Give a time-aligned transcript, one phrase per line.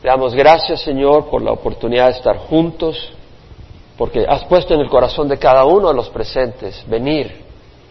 [0.00, 3.12] Te damos gracias, Señor, por la oportunidad de estar juntos,
[3.98, 7.44] porque has puesto en el corazón de cada uno de los presentes venir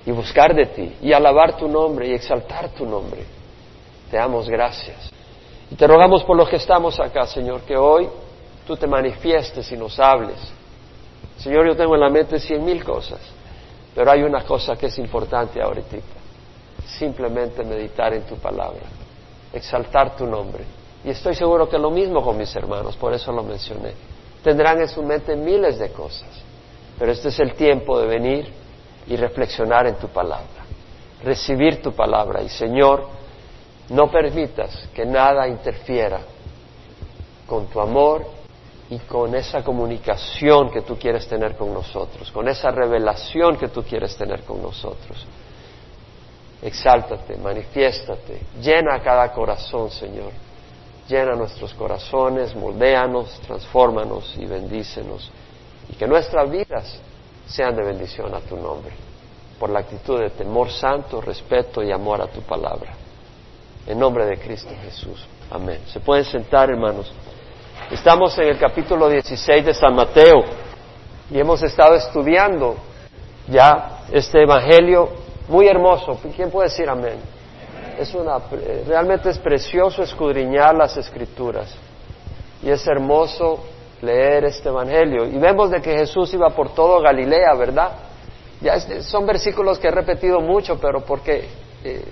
[0.08, 3.24] y buscar de ti y alabar tu nombre y exaltar tu nombre.
[4.10, 5.12] Te damos gracias.
[5.70, 8.10] Y te rogamos por los que estamos acá, Señor, que hoy
[8.66, 10.40] tú te manifiestes y nos hables.
[11.38, 13.20] Señor, yo tengo en la mente cien mil cosas,
[13.94, 15.98] pero hay una cosa que es importante ahorita.
[16.88, 18.82] Simplemente meditar en tu palabra,
[19.54, 20.79] exaltar tu nombre.
[21.04, 23.94] Y estoy seguro que lo mismo con mis hermanos, por eso lo mencioné.
[24.44, 26.30] Tendrán en su mente miles de cosas,
[26.98, 28.54] pero este es el tiempo de venir
[29.08, 30.66] y reflexionar en tu palabra,
[31.24, 32.42] recibir tu palabra.
[32.42, 33.08] Y Señor,
[33.90, 36.22] no permitas que nada interfiera
[37.48, 38.26] con tu amor
[38.90, 43.84] y con esa comunicación que tú quieres tener con nosotros, con esa revelación que tú
[43.84, 45.26] quieres tener con nosotros.
[46.62, 50.49] Exáltate, manifiéstate, llena cada corazón, Señor.
[51.10, 55.32] Llena nuestros corazones, moldéanos, transfórmanos y bendícenos.
[55.92, 57.00] Y que nuestras vidas
[57.48, 58.92] sean de bendición a tu nombre,
[59.60, 62.94] por la actitud de temor santo, respeto y amor a tu palabra.
[63.88, 65.26] En nombre de Cristo Jesús.
[65.50, 65.80] Amén.
[65.92, 67.12] Se pueden sentar, hermanos.
[67.90, 70.44] Estamos en el capítulo 16 de San Mateo
[71.32, 72.76] y hemos estado estudiando
[73.48, 75.10] ya este Evangelio
[75.48, 76.20] muy hermoso.
[76.36, 77.39] ¿Quién puede decir amén?
[78.00, 78.16] Es
[78.88, 81.76] realmente es precioso escudriñar las escrituras
[82.64, 83.60] y es hermoso
[84.02, 85.26] leer este Evangelio.
[85.26, 87.92] Y vemos de que Jesús iba por todo Galilea, ¿verdad?
[88.62, 91.50] Ya son versículos que he repetido mucho, pero porque
[91.84, 92.06] eh,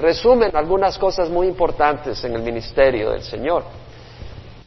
[0.00, 3.62] resumen algunas cosas muy importantes en el ministerio del Señor.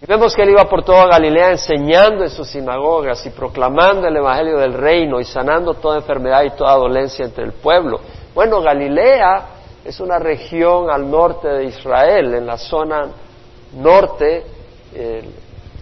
[0.07, 4.57] Vemos que él iba por toda Galilea enseñando en sus sinagogas y proclamando el Evangelio
[4.57, 7.99] del reino y sanando toda enfermedad y toda dolencia entre el pueblo.
[8.33, 9.58] Bueno, Galilea
[9.89, 13.07] es una región al norte de Israel, en la zona
[13.73, 14.45] norte,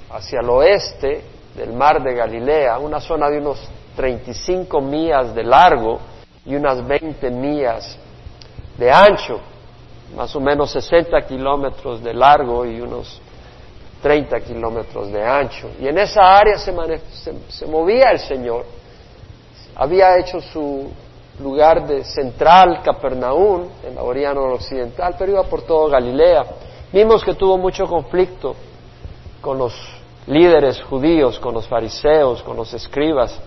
[0.10, 6.00] hacia el oeste del mar de Galilea, una zona de unos 35 millas de largo
[6.46, 7.98] y unas 20 millas
[8.78, 9.42] de ancho,
[10.16, 13.22] más o menos 60 kilómetros de largo y unos
[14.02, 15.70] 30 kilómetros de ancho.
[15.82, 16.74] Y en esa área se,
[17.50, 18.64] se, movía el Señor.
[19.76, 20.90] Había hecho su
[21.40, 26.46] lugar de central, Capernaum, en la orilla noroccidental, pero iba por todo Galilea.
[26.92, 28.56] Vimos que tuvo mucho conflicto
[29.42, 29.74] con los
[30.26, 33.40] líderes judíos, con los fariseos, con los escribas.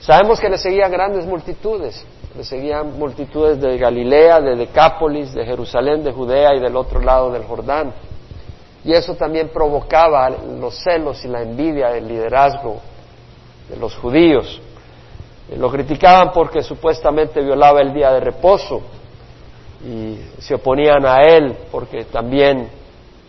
[0.00, 2.04] Sabemos que le seguían grandes multitudes,
[2.36, 7.30] le seguían multitudes de Galilea, de Decápolis, de Jerusalén, de Judea y del otro lado
[7.30, 7.92] del Jordán.
[8.84, 12.76] Y eso también provocaba los celos y la envidia del liderazgo
[13.68, 14.60] de los judíos.
[15.54, 18.82] Lo criticaban porque supuestamente violaba el día de reposo
[19.84, 22.68] y se oponían a él porque también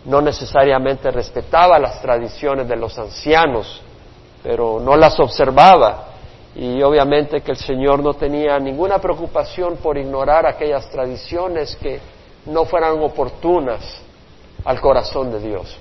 [0.04, 3.82] no necesariamente respetaba las tradiciones de los ancianos,
[4.42, 6.06] pero no las observaba
[6.56, 12.00] y obviamente que el Señor no tenía ninguna preocupación por ignorar aquellas tradiciones que
[12.46, 14.02] no fueran oportunas
[14.64, 15.78] al corazón de Dios.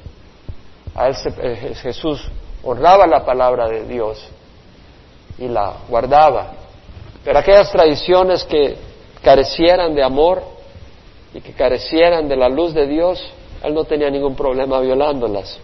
[0.93, 2.29] A él eh, Jesús
[2.63, 4.29] honraba la palabra de Dios
[5.37, 6.51] y la guardaba,
[7.23, 8.77] pero aquellas tradiciones que
[9.21, 10.41] carecieran de amor
[11.33, 13.21] y que carecieran de la luz de Dios,
[13.63, 15.59] él no tenía ningún problema violándolas.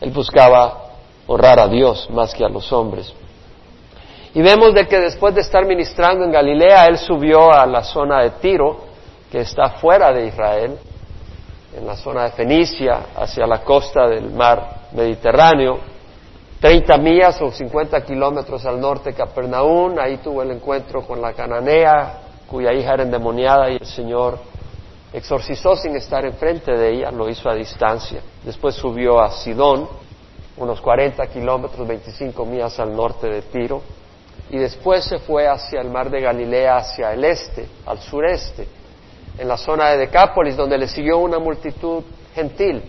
[0.00, 0.92] Él buscaba
[1.26, 3.12] honrar a Dios más que a los hombres.
[4.32, 8.22] Y vemos de que después de estar ministrando en Galilea, él subió a la zona
[8.22, 8.78] de Tiro,
[9.30, 10.78] que está fuera de Israel,
[11.76, 15.80] en la zona de Fenicia, hacia la costa del mar Mediterráneo,
[16.60, 21.32] 30 millas o 50 kilómetros al norte de Capernaum, ahí tuvo el encuentro con la
[21.32, 24.38] cananea, cuya hija era endemoniada y el Señor
[25.12, 28.20] exorcizó sin estar enfrente de ella, lo hizo a distancia.
[28.44, 29.88] Después subió a Sidón,
[30.58, 33.80] unos 40 kilómetros, 25 millas al norte de Tiro,
[34.50, 38.68] y después se fue hacia el mar de Galilea, hacia el este, al sureste,
[39.38, 42.02] en la zona de Decápolis, donde le siguió una multitud
[42.34, 42.82] gentil.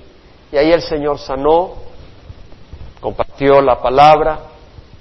[0.51, 1.90] Y ahí el Señor sanó,
[3.01, 4.39] compartió la palabra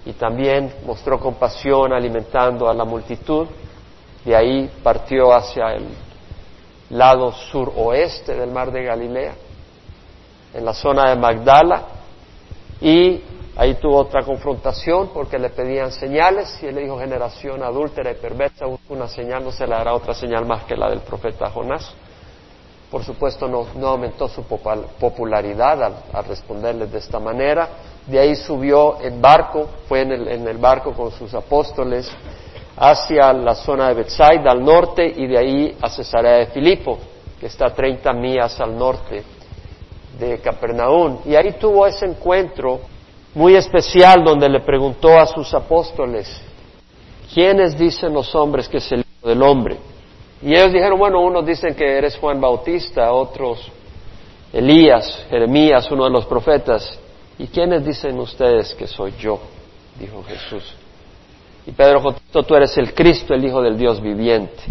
[0.04, 3.46] y también mostró compasión alimentando a la multitud.
[4.24, 5.86] De ahí partió hacia el
[6.90, 9.34] lado suroeste del mar de Galilea,
[10.54, 11.84] en la zona de Magdala,
[12.80, 13.22] y
[13.60, 18.64] Ahí tuvo otra confrontación porque le pedían señales y él dijo generación adúltera y perversa,
[18.88, 21.92] una señal no se le dará otra señal más que la del profeta Jonás.
[22.90, 27.68] Por supuesto no, aumentó su popularidad al, responderles de esta manera.
[28.06, 32.10] De ahí subió en barco, fue en el, en el barco con sus apóstoles
[32.76, 36.98] hacia la zona de Bethsaida al norte y de ahí a Cesarea de Filipo,
[37.38, 39.22] que está a 30 millas al norte
[40.18, 41.18] de Capernaum.
[41.26, 42.80] Y ahí tuvo ese encuentro
[43.34, 46.40] muy especial donde le preguntó a sus apóstoles,
[47.32, 49.76] ¿quiénes dicen los hombres que es el Hijo del Hombre?
[50.42, 53.70] Y ellos dijeron, bueno, unos dicen que eres Juan Bautista, otros
[54.52, 56.98] Elías, Jeremías, uno de los profetas.
[57.40, 59.40] ¿Y quiénes dicen ustedes que soy yo?
[59.98, 60.74] Dijo Jesús.
[61.66, 64.62] Y Pedro contestó, tú eres el Cristo, el Hijo del Dios viviente.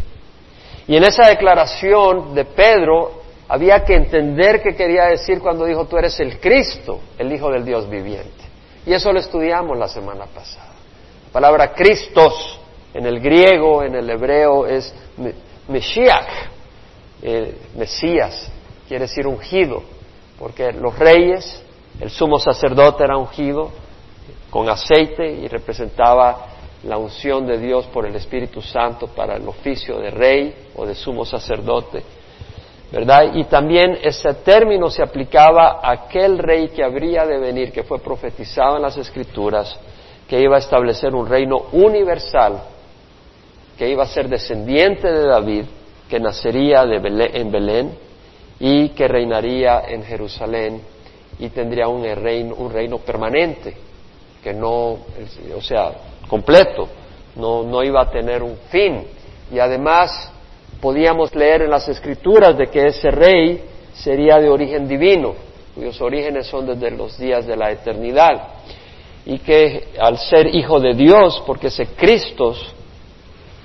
[0.87, 5.97] Y en esa declaración de Pedro había que entender qué quería decir cuando dijo, tú
[5.97, 8.43] eres el Cristo, el Hijo del Dios viviente.
[8.85, 10.73] Y eso lo estudiamos la semana pasada.
[11.25, 12.59] La palabra Christos
[12.93, 14.93] en el griego, en el hebreo es
[15.67, 16.27] Mesías,
[17.23, 18.51] eh, Mesías,
[18.87, 19.81] quiere decir ungido,
[20.37, 21.63] porque los reyes,
[21.99, 23.71] el sumo sacerdote era ungido
[24.49, 26.47] con aceite y representaba
[26.83, 30.95] la unción de Dios por el Espíritu Santo para el oficio de rey o de
[30.95, 32.03] sumo sacerdote.
[32.91, 33.33] ¿Verdad?
[33.35, 37.99] Y también ese término se aplicaba a aquel rey que habría de venir, que fue
[37.99, 39.77] profetizado en las Escrituras,
[40.27, 42.63] que iba a establecer un reino universal,
[43.77, 45.65] que iba a ser descendiente de David,
[46.09, 47.97] que nacería en Belén
[48.59, 50.81] y que reinaría en Jerusalén
[51.39, 53.75] y tendría un reino, un reino permanente,
[54.43, 54.97] que no,
[55.55, 55.91] o sea,
[56.27, 56.87] completo,
[57.35, 59.05] no, no iba a tener un fin.
[59.51, 60.31] Y además
[60.81, 63.63] podíamos leer en las escrituras de que ese rey
[63.93, 65.33] sería de origen divino,
[65.75, 68.49] cuyos orígenes son desde los días de la eternidad,
[69.25, 72.53] y que al ser hijo de Dios, porque ese Cristo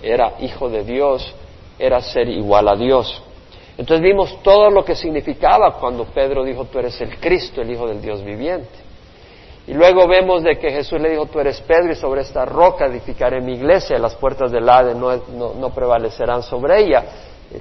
[0.02, 1.34] era hijo de Dios,
[1.78, 3.22] era ser igual a Dios.
[3.76, 7.86] Entonces vimos todo lo que significaba cuando Pedro dijo, tú eres el Cristo, el Hijo
[7.88, 8.84] del Dios viviente.
[9.66, 12.86] Y luego vemos de que Jesús le dijo, tú eres Pedro y sobre esta roca
[12.86, 17.04] edificaré mi iglesia, las puertas del Hades no, prevalecerán sobre ella.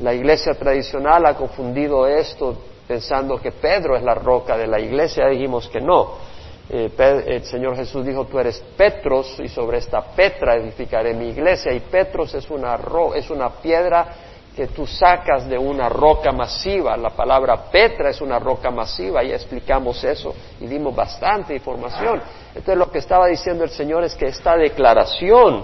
[0.01, 2.55] La iglesia tradicional ha confundido esto
[2.87, 6.33] pensando que Pedro es la roca de la iglesia, dijimos que no.
[6.69, 6.91] Eh,
[7.27, 11.71] el Señor Jesús dijo, tú eres Petros y sobre esta Petra edificaré mi iglesia.
[11.73, 12.77] Y Petros es una,
[13.15, 14.07] es una piedra
[14.55, 16.95] que tú sacas de una roca masiva.
[16.95, 22.21] La palabra Petra es una roca masiva, ya explicamos eso y dimos bastante información.
[22.49, 25.63] Entonces lo que estaba diciendo el Señor es que esta declaración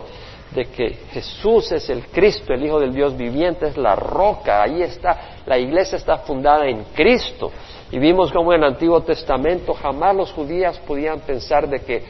[0.52, 4.82] de que Jesús es el Cristo, el Hijo del Dios viviente, es la roca, ahí
[4.82, 7.52] está, la iglesia está fundada en Cristo.
[7.92, 12.04] Y vimos como en el Antiguo Testamento jamás los judíos podían pensar de que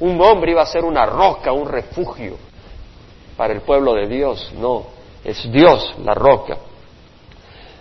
[0.00, 2.36] un hombre iba a ser una roca, un refugio
[3.36, 4.52] para el pueblo de Dios.
[4.58, 4.86] No,
[5.24, 6.58] es Dios la roca.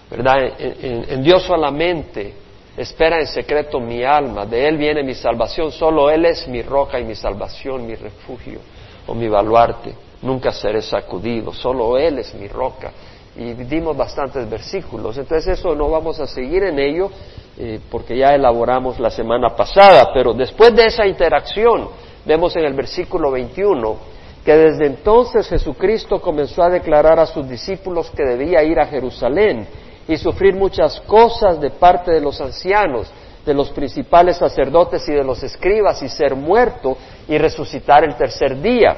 [0.10, 0.54] ¿Verdad?
[0.60, 2.34] En, Dios solamente
[2.78, 7.00] espera en secreto mi alma, de Él viene mi salvación, solo Él es mi roca
[7.00, 8.60] y mi salvación, mi refugio
[9.08, 9.94] o mi baluarte.
[10.22, 12.92] Nunca seré sacudido, solo Él es mi roca.
[13.36, 17.10] Y dimos bastantes versículos, entonces eso no vamos a seguir en ello
[17.58, 21.90] eh, porque ya elaboramos la semana pasada, pero después de esa interacción,
[22.26, 24.14] vemos en el versículo 21
[24.44, 29.68] que desde entonces Jesucristo comenzó a declarar a sus discípulos que debía ir a Jerusalén
[30.08, 33.10] y sufrir muchas cosas de parte de los ancianos,
[33.46, 36.98] de los principales sacerdotes y de los escribas y ser muerto
[37.28, 38.96] y resucitar el tercer día.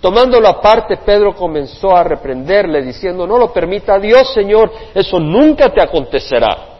[0.00, 5.82] Tomándolo aparte, Pedro comenzó a reprenderle diciendo, no lo permita Dios, Señor, eso nunca te
[5.82, 6.74] acontecerá.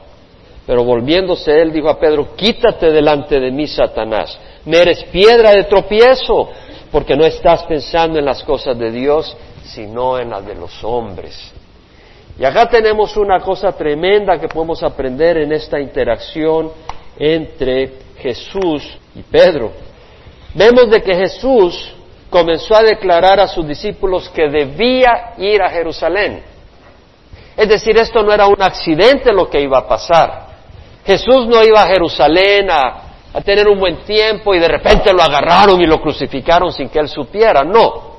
[0.67, 5.65] Pero volviéndose él dijo a Pedro, quítate delante de mí, Satanás, me eres piedra de
[5.65, 6.51] tropiezo
[6.91, 11.53] porque no estás pensando en las cosas de Dios, sino en las de los hombres.
[12.39, 16.71] Y acá tenemos una cosa tremenda que podemos aprender en esta interacción
[17.19, 19.73] entre Jesús y Pedro.
[20.55, 21.93] Vemos de que Jesús
[22.29, 26.43] comenzó a declarar a sus discípulos que debía ir a Jerusalén.
[27.57, 30.47] Es decir, esto no era un accidente lo que iba a pasar.
[31.07, 33.06] Jesús no iba a Jerusalén a
[33.37, 36.99] a tener un buen tiempo y de repente lo agarraron y lo crucificaron sin que
[36.99, 37.65] él supiera.
[37.65, 38.17] No.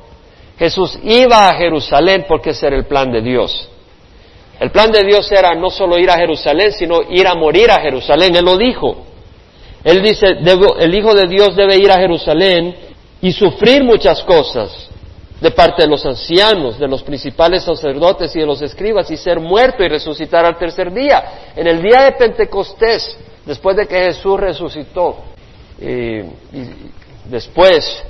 [0.60, 3.68] Jesús iba a Jerusalén porque ese era el plan de Dios.
[4.60, 7.82] El plan de Dios era no solo ir a Jerusalén, sino ir a morir a
[7.82, 8.36] Jerusalén.
[8.36, 9.06] Él lo dijo.
[9.84, 12.76] Él dice, el Hijo de Dios debe ir a Jerusalén
[13.20, 14.88] y sufrir muchas cosas
[15.42, 19.40] de parte de los ancianos, de los principales sacerdotes y de los escribas y ser
[19.40, 21.54] muerto y resucitar al tercer día.
[21.56, 23.18] En el día de Pentecostés,
[23.48, 25.16] después de que Jesús resucitó,
[25.80, 26.22] y
[27.26, 28.04] después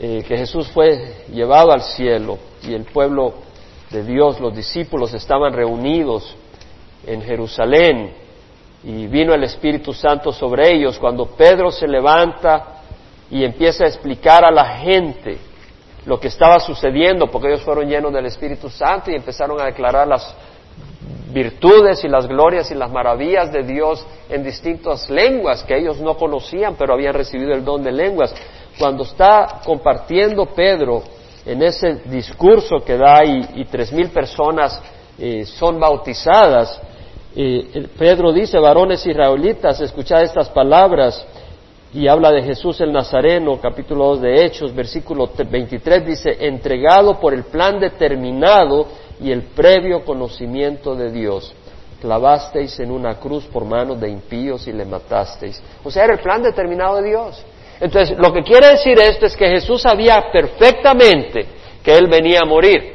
[0.00, 3.34] eh, que Jesús fue llevado al cielo y el pueblo
[3.90, 6.34] de Dios, los discípulos estaban reunidos
[7.06, 8.14] en Jerusalén
[8.82, 12.80] y vino el Espíritu Santo sobre ellos, cuando Pedro se levanta
[13.30, 15.38] y empieza a explicar a la gente
[16.04, 20.08] lo que estaba sucediendo, porque ellos fueron llenos del Espíritu Santo y empezaron a declarar
[20.08, 20.34] las
[21.32, 26.16] virtudes y las glorias y las maravillas de Dios en distintas lenguas que ellos no
[26.16, 28.34] conocían, pero habían recibido el don de lenguas.
[28.78, 31.02] Cuando está compartiendo Pedro
[31.44, 34.80] en ese discurso que da y, tres mil personas
[35.18, 36.80] eh, son bautizadas,
[37.34, 41.26] eh, Pedro dice, varones israelitas, escuchad estas palabras,
[41.94, 47.34] y habla de Jesús el Nazareno, capítulo 2 de Hechos, versículo 23, dice, entregado por
[47.34, 48.86] el plan determinado
[49.22, 51.54] y el previo conocimiento de Dios.
[52.00, 55.62] Clavasteis en una cruz por manos de impíos y le matasteis.
[55.84, 57.44] O sea, era el plan determinado de Dios.
[57.80, 61.46] Entonces, lo que quiere decir esto es que Jesús sabía perfectamente
[61.82, 62.94] que Él venía a morir.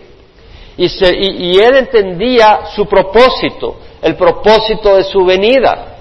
[0.78, 5.96] Y, Él entendía su propósito, el propósito de su venida.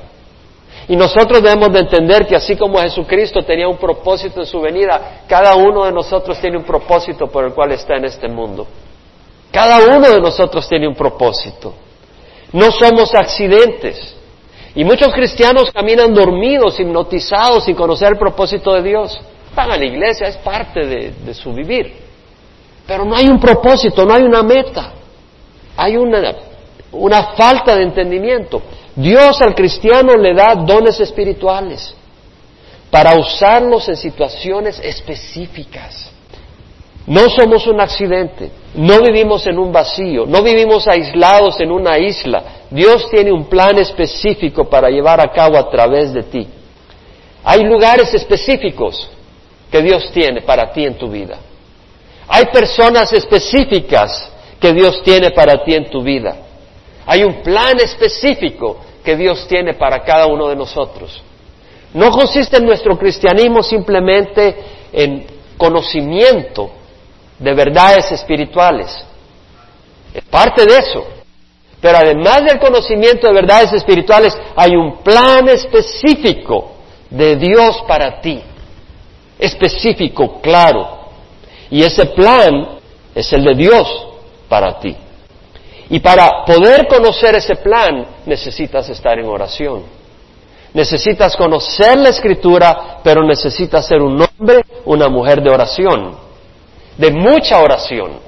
[0.88, 5.22] Y nosotros debemos de entender que así como Jesucristo tenía un propósito en su venida,
[5.26, 8.66] cada uno de nosotros tiene un propósito por el cual está en este mundo.
[9.50, 11.74] Cada uno de nosotros tiene un propósito.
[12.52, 14.14] No somos accidentes.
[14.74, 19.18] Y muchos cristianos caminan dormidos, hipnotizados, sin conocer el propósito de Dios.
[19.54, 21.94] Van a la iglesia, es parte de, su vivir.
[22.86, 24.92] Pero no hay un propósito, no hay una meta.
[25.78, 26.34] Hay una,
[26.92, 28.60] una falta de entendimiento.
[28.94, 31.94] Dios al cristiano le da dones espirituales
[32.90, 36.10] para usarlos en situaciones específicas.
[37.06, 42.42] No somos un accidente, no vivimos en un vacío, no vivimos aislados en una isla.
[42.68, 46.48] Dios tiene un plan específico para llevar a cabo a través de ti.
[47.44, 49.08] Hay lugares específicos
[49.70, 51.38] que Dios tiene para ti en tu vida.
[52.26, 56.36] Hay personas específicas que Dios tiene para ti en tu vida.
[57.06, 61.22] Hay un plan específico que Dios tiene para cada uno de nosotros.
[61.94, 64.56] No consiste en nuestro cristianismo simplemente
[64.92, 65.24] en
[65.56, 66.72] conocimiento
[67.38, 69.04] de verdades espirituales.
[70.14, 71.06] Es parte de eso.
[71.80, 76.72] Pero además del conocimiento de verdades espirituales, hay un plan específico
[77.10, 78.42] de Dios para ti.
[79.38, 81.00] Específico, claro.
[81.70, 82.78] Y ese plan
[83.14, 84.06] es el de Dios
[84.48, 84.96] para ti.
[85.90, 89.84] Y para poder conocer ese plan necesitas estar en oración.
[90.72, 96.25] Necesitas conocer la escritura, pero necesitas ser un hombre, una mujer de oración
[96.96, 98.20] de mucha oración.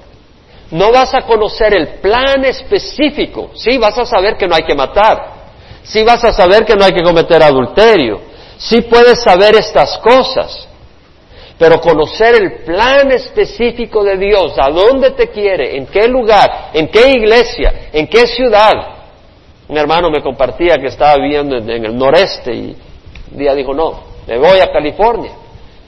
[0.71, 3.51] No vas a conocer el plan específico.
[3.55, 5.39] Sí, vas a saber que no hay que matar.
[5.83, 8.21] Sí, vas a saber que no hay que cometer adulterio.
[8.59, 10.69] Sí, puedes saber estas cosas.
[11.59, 16.89] Pero conocer el plan específico de Dios, a dónde te quiere, en qué lugar, en
[16.89, 18.75] qué iglesia, en qué ciudad.
[19.67, 22.77] Un hermano me compartía que estaba viviendo en, el noreste y
[23.33, 25.33] un día dijo, no, me voy a California.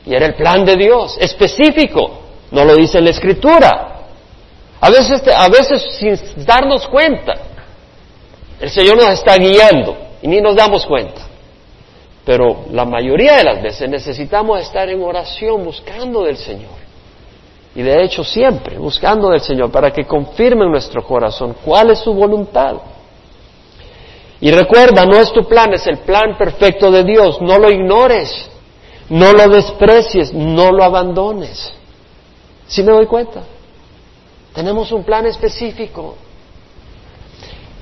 [0.06, 2.29] Y era el plan de Dios, específico.
[2.50, 3.86] No lo dice la escritura.
[4.80, 7.34] A veces, a veces sin darnos cuenta,
[8.58, 11.20] el Señor nos está guiando y ni nos damos cuenta.
[12.24, 16.80] Pero la mayoría de las veces necesitamos estar en oración buscando del Señor.
[17.74, 22.00] Y de hecho siempre buscando del Señor para que confirme en nuestro corazón cuál es
[22.00, 22.76] su voluntad.
[24.40, 27.40] Y recuerda, no es tu plan, es el plan perfecto de Dios.
[27.42, 28.50] No lo ignores,
[29.10, 31.74] no lo desprecies, no lo abandones.
[32.70, 33.42] Si me doy cuenta?
[34.54, 36.14] Tenemos un plan específico.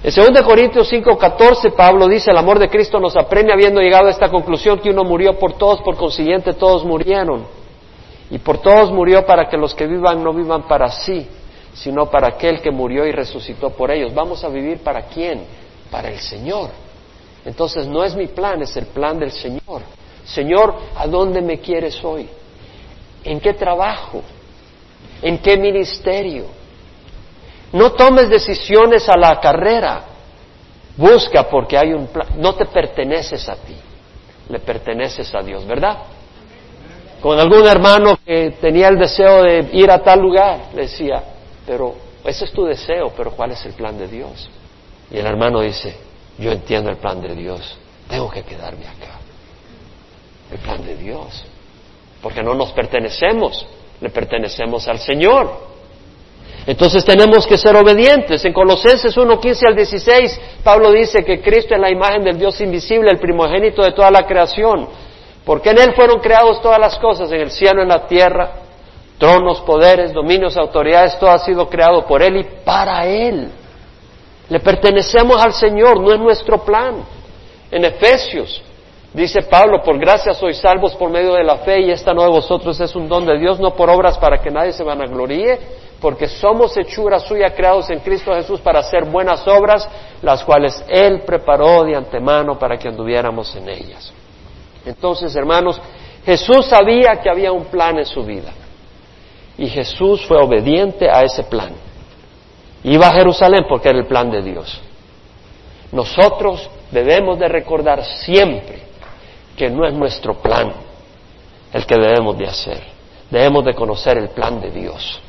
[0.02, 4.10] En 2 Corintios 5:14 Pablo dice, el amor de Cristo nos aprende habiendo llegado a
[4.10, 7.46] esta conclusión que uno murió por todos, por consiguiente todos murieron.
[8.30, 11.26] Y por todos murió para que los que vivan no vivan para sí,
[11.74, 14.14] sino para aquel que murió y resucitó por ellos.
[14.14, 15.42] Vamos a vivir para quién?
[15.90, 16.70] Para el Señor.
[17.44, 19.82] Entonces no es mi plan, es el plan del Señor.
[20.24, 22.26] Señor, ¿a dónde me quieres hoy?
[23.24, 24.22] ¿En qué trabajo?
[25.22, 26.46] ¿En qué ministerio?
[27.72, 30.04] No tomes decisiones a la carrera.
[30.96, 32.28] Busca porque hay un plan.
[32.36, 33.76] No te perteneces a ti,
[34.48, 35.98] le perteneces a Dios, ¿verdad?
[37.20, 41.22] Con algún hermano que tenía el deseo de ir a tal lugar, le decía,
[41.66, 41.94] pero
[42.24, 44.48] ese es tu deseo, pero ¿cuál es el plan de Dios?
[45.10, 45.96] Y el hermano dice,
[46.38, 47.76] yo entiendo el plan de Dios,
[48.08, 49.18] tengo que quedarme acá.
[50.50, 51.44] El plan de Dios,
[52.22, 53.66] porque no nos pertenecemos,
[54.00, 55.68] le pertenecemos al Señor.
[56.66, 58.44] Entonces tenemos que ser obedientes.
[58.44, 62.60] En Colosenses 1, 15 al 16, Pablo dice que Cristo es la imagen del Dios
[62.60, 64.86] invisible, el primogénito de toda la creación.
[65.44, 68.52] Porque en Él fueron creados todas las cosas, en el cielo, en la tierra,
[69.16, 73.50] tronos, poderes, dominios, autoridades, todo ha sido creado por Él y para Él.
[74.50, 76.96] Le pertenecemos al Señor, no es nuestro plan.
[77.70, 78.62] En Efesios
[79.12, 82.28] Dice Pablo, por gracia sois salvos por medio de la fe y esta no de
[82.28, 85.58] vosotros es un don de Dios, no por obras para que nadie se vanagloríe,
[85.98, 89.88] porque somos hechura suya creados en Cristo Jesús para hacer buenas obras,
[90.20, 94.12] las cuales Él preparó de antemano para que anduviéramos en ellas.
[94.84, 95.80] Entonces, hermanos,
[96.26, 98.52] Jesús sabía que había un plan en su vida
[99.56, 101.72] y Jesús fue obediente a ese plan.
[102.84, 104.80] Iba a Jerusalén porque era el plan de Dios.
[105.92, 108.87] Nosotros debemos de recordar siempre
[109.58, 110.72] que no es nuestro plan
[111.72, 112.82] el que debemos de hacer.
[113.30, 115.20] Debemos de conocer el plan de Dios.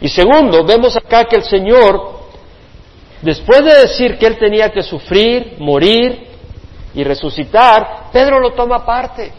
[0.00, 2.20] Y segundo, vemos acá que el Señor,
[3.20, 6.28] después de decir que Él tenía que sufrir, morir
[6.94, 9.32] y resucitar, Pedro lo toma aparte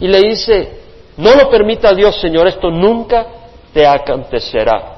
[0.00, 0.80] y le dice,
[1.16, 3.26] no lo permita Dios, Señor, esto nunca
[3.74, 4.96] te acontecerá.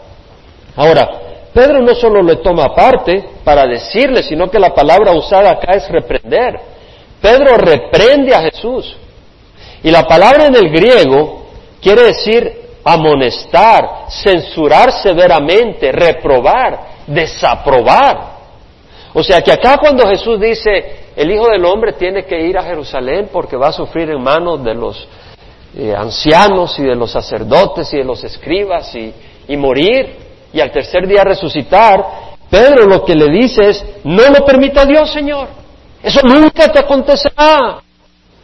[0.76, 1.08] Ahora,
[1.52, 5.88] Pedro no solo le toma aparte para decirle, sino que la palabra usada acá es
[5.88, 6.73] reprender.
[7.20, 8.96] Pedro reprende a Jesús.
[9.82, 11.46] Y la palabra en el griego
[11.80, 18.34] quiere decir amonestar, censurar severamente, reprobar, desaprobar.
[19.12, 22.62] O sea que acá cuando Jesús dice, el Hijo del Hombre tiene que ir a
[22.62, 25.06] Jerusalén porque va a sufrir en manos de los
[25.76, 29.14] eh, ancianos y de los sacerdotes y de los escribas y,
[29.48, 32.04] y morir y al tercer día resucitar,
[32.48, 35.48] Pedro lo que le dice es, no lo permita Dios, Señor.
[36.04, 37.82] Eso nunca te acontecerá.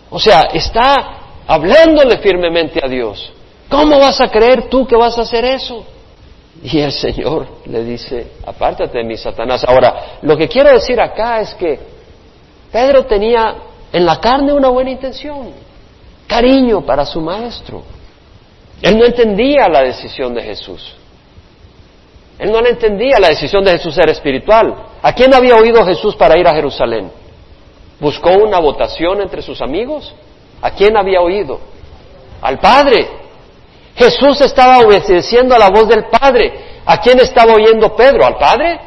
[0.08, 3.30] O sea, está hablándole firmemente a Dios.
[3.68, 5.84] ¿Cómo vas a creer tú que vas a hacer eso?
[6.62, 9.62] Y el Señor le dice, apártate de mí, Satanás.
[9.68, 11.78] Ahora, lo que quiero decir acá es que
[12.72, 13.56] Pedro tenía
[13.92, 15.52] en la carne una buena intención,
[16.26, 17.82] cariño para su maestro.
[18.80, 20.94] Él no entendía la decisión de Jesús.
[22.38, 24.74] Él no le entendía la decisión de Jesús era espiritual.
[25.02, 27.19] ¿A quién había oído Jesús para ir a Jerusalén?
[28.00, 30.14] ¿Buscó una votación entre sus amigos?
[30.62, 31.60] ¿A quién había oído?
[32.40, 33.08] Al Padre.
[33.94, 36.80] Jesús estaba obedeciendo a la voz del Padre.
[36.86, 38.24] ¿A quién estaba oyendo Pedro?
[38.24, 38.80] ¿Al Padre?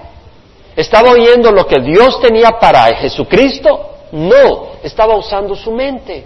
[0.76, 3.92] ¿Estaba oyendo lo que Dios tenía para Jesucristo?
[4.12, 6.26] No, estaba usando su mente.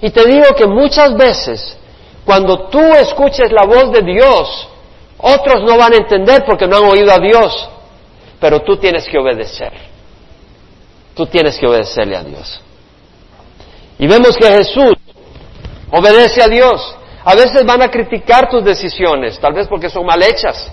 [0.00, 1.76] Y te digo que muchas veces,
[2.24, 4.68] cuando tú escuches la voz de Dios,
[5.18, 7.68] otros no van a entender porque no han oído a Dios,
[8.40, 9.87] pero tú tienes que obedecer.
[11.18, 12.60] Tú tienes que obedecerle a Dios.
[13.98, 14.92] Y vemos que Jesús
[15.90, 16.94] obedece a Dios.
[17.24, 20.70] A veces van a criticar tus decisiones, tal vez porque son mal hechas,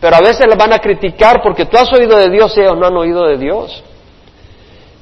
[0.00, 2.78] pero a veces las van a criticar porque tú has oído de Dios y ellos
[2.78, 3.82] no han oído de Dios.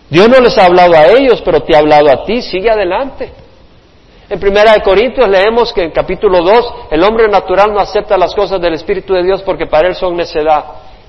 [0.08, 3.30] Dios no les ha hablado a ellos, pero te ha hablado a ti, sigue adelante.
[4.30, 8.34] En Primera de Corintios leemos que en capítulo 2 el hombre natural no acepta las
[8.34, 10.64] cosas del Espíritu de Dios porque para él son necedad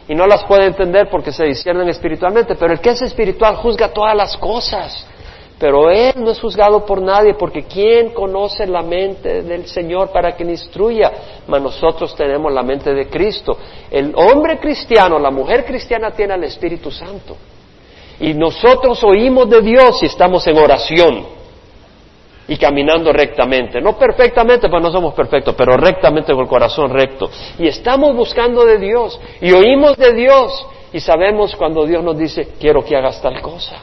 [0.10, 3.94] y no las puede entender porque se disciernen espiritualmente, pero el que es espiritual juzga
[3.94, 5.06] todas las cosas
[5.60, 10.32] pero Él no es juzgado por nadie, porque ¿quién conoce la mente del Señor para
[10.32, 11.12] que le instruya?
[11.48, 13.58] Mas nosotros tenemos la mente de Cristo.
[13.92, 17.36] El hombre cristiano, la mujer cristiana tiene al Espíritu Santo.
[18.22, 21.39] Y nosotros oímos de Dios y estamos en oración
[22.50, 23.80] y caminando rectamente.
[23.80, 27.30] No perfectamente, pues no somos perfectos, pero rectamente con el corazón recto.
[27.60, 32.54] Y estamos buscando de Dios y oímos de Dios y sabemos cuando Dios nos dice,
[32.60, 33.78] quiero que hagas tal cosa.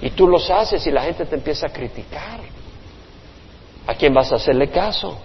[0.00, 2.40] Y tú los haces y la gente te empieza a criticar.
[3.86, 5.18] ¿A quién vas a hacerle caso?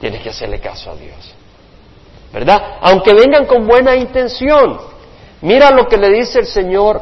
[0.00, 1.34] Tienes que hacerle caso a Dios.
[2.32, 2.78] ¿Verdad?
[2.80, 4.78] Aunque vengan con buena intención.
[5.42, 7.00] Mira lo que le dice el Señor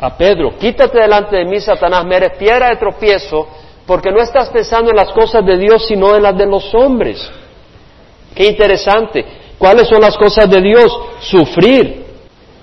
[0.00, 0.56] a Pedro.
[0.56, 3.46] Quítate delante de mí, Satanás, me eres piedra de tropiezo,
[3.86, 7.30] porque no estás pensando en las cosas de Dios, sino en las de los hombres.
[8.34, 9.24] Qué interesante.
[9.58, 10.98] ¿Cuáles son las cosas de Dios?
[11.20, 12.04] Sufrir,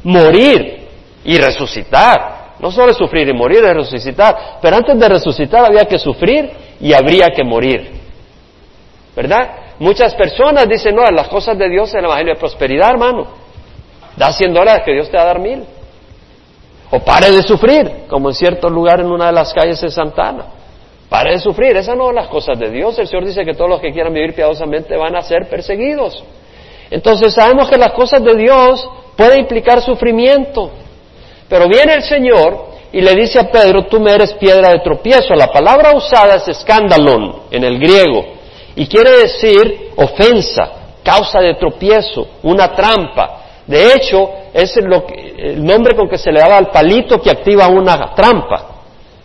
[0.03, 0.88] morir
[1.23, 2.53] y resucitar.
[2.59, 4.59] No solo sufrir y morir, es resucitar.
[4.62, 7.91] Pero antes de resucitar había que sufrir y habría que morir.
[9.15, 9.75] ¿Verdad?
[9.79, 13.27] Muchas personas dicen, no, las cosas de Dios en el Evangelio de prosperidad, hermano.
[14.15, 15.63] Da 100 dólares que Dios te va a dar mil.
[16.91, 20.45] O pare de sufrir, como en cierto lugar en una de las calles de Santana.
[21.13, 22.97] Pare de sufrir, esas no son las cosas de Dios.
[22.97, 26.23] El Señor dice que todos los que quieran vivir piadosamente van a ser perseguidos.
[26.89, 30.71] Entonces sabemos que las cosas de Dios pueden implicar sufrimiento.
[31.47, 35.36] Pero viene el Señor y le dice a Pedro, tú me eres piedra de tropiezo.
[35.36, 38.26] La palabra usada es escándalon en el griego
[38.76, 40.71] y quiere decir ofensa,
[41.04, 43.38] causa de tropiezo, una trampa.
[43.67, 48.15] De hecho, es el nombre con que se le daba al palito que activa una
[48.15, 48.72] trampa.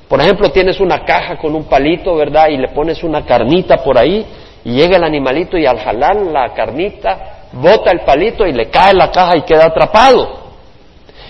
[0.08, 2.48] Por ejemplo, tienes una caja con un palito, ¿verdad?
[2.48, 4.26] Y le pones una carnita por ahí
[4.64, 8.94] y llega el animalito y al jalar la carnita bota el palito y le cae
[8.94, 10.48] la caja y queda atrapado.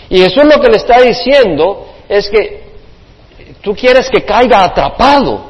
[0.08, 2.68] Y es lo que le está diciendo, es que
[3.60, 5.46] tú quieres que caiga atrapado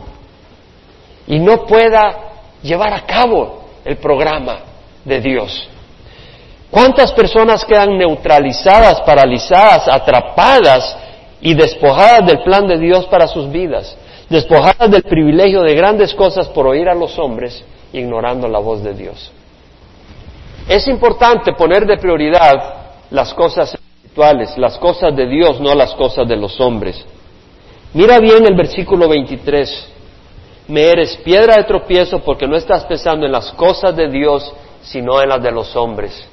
[1.27, 2.17] y no pueda
[2.63, 4.59] llevar a cabo el programa
[5.05, 5.69] de Dios.
[6.71, 10.97] ¿Cuántas personas quedan neutralizadas, paralizadas, atrapadas
[11.41, 13.97] y despojadas del plan de Dios para sus vidas?
[14.29, 18.95] Despojadas del privilegio de grandes cosas por oír a los hombres, ignorando la voz de
[18.95, 19.33] Dios.
[20.69, 22.75] Es importante poner de prioridad
[23.11, 27.05] las cosas espirituales, las cosas de Dios, no las cosas de los hombres.
[27.95, 29.89] Mira bien el versículo 23.
[30.69, 35.23] Me eres piedra de tropiezo porque no estás pensando en las cosas de Dios, sino
[35.23, 36.29] en las de los hombres.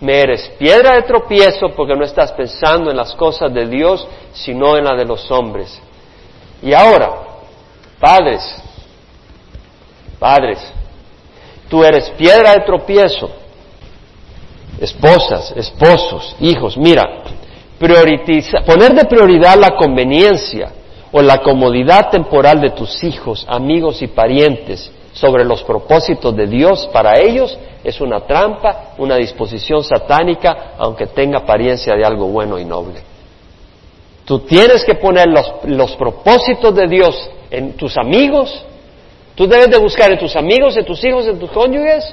[0.00, 4.76] Me eres piedra de tropiezo porque no estás pensando en las cosas de Dios, sino
[4.76, 5.80] en las de los hombres.
[6.62, 7.10] Y ahora,
[7.98, 8.42] padres,
[10.18, 10.72] padres,
[11.68, 13.30] tú eres piedra de tropiezo.
[14.80, 17.04] Esposas, esposos, hijos, mira,
[17.80, 20.70] prioritiza, poner de prioridad la conveniencia
[21.10, 26.88] o la comodidad temporal de tus hijos, amigos y parientes sobre los propósitos de Dios
[26.92, 32.64] para ellos es una trampa, una disposición satánica, aunque tenga apariencia de algo bueno y
[32.64, 33.00] noble.
[34.24, 38.64] Tú tienes que poner los, los propósitos de Dios en tus amigos,
[39.38, 42.12] Tú debes de buscar en tus amigos, en tus hijos, en tus cónyuges,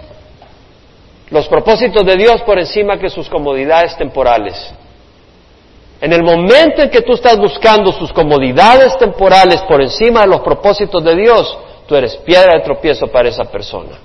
[1.32, 4.72] los propósitos de Dios por encima que sus comodidades temporales.
[6.00, 10.42] En el momento en que tú estás buscando sus comodidades temporales por encima de los
[10.42, 13.98] propósitos de Dios, tú eres piedra de tropiezo para esa persona.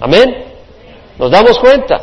[0.00, 0.44] Amén.
[1.18, 1.96] ¿Nos damos cuenta?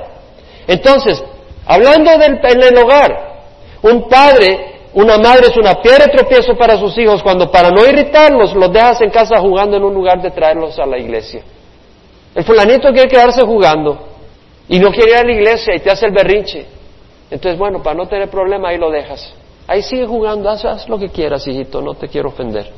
[0.68, 1.24] Entonces,
[1.66, 3.34] hablando del, en el hogar,
[3.82, 7.84] un padre una madre es una piedra de tropiezo para sus hijos cuando para no
[7.84, 11.42] irritarlos los dejas en casa jugando en un lugar de traerlos a la iglesia.
[12.36, 14.08] El fulanito quiere quedarse jugando
[14.70, 16.66] y no quiere ir a la iglesia y te hace el berrinche.
[17.32, 19.34] Entonces, bueno, para no tener problema ahí lo dejas.
[19.66, 22.72] Ahí sigue jugando, haz, haz lo que quieras, hijito, no te quiero ofender.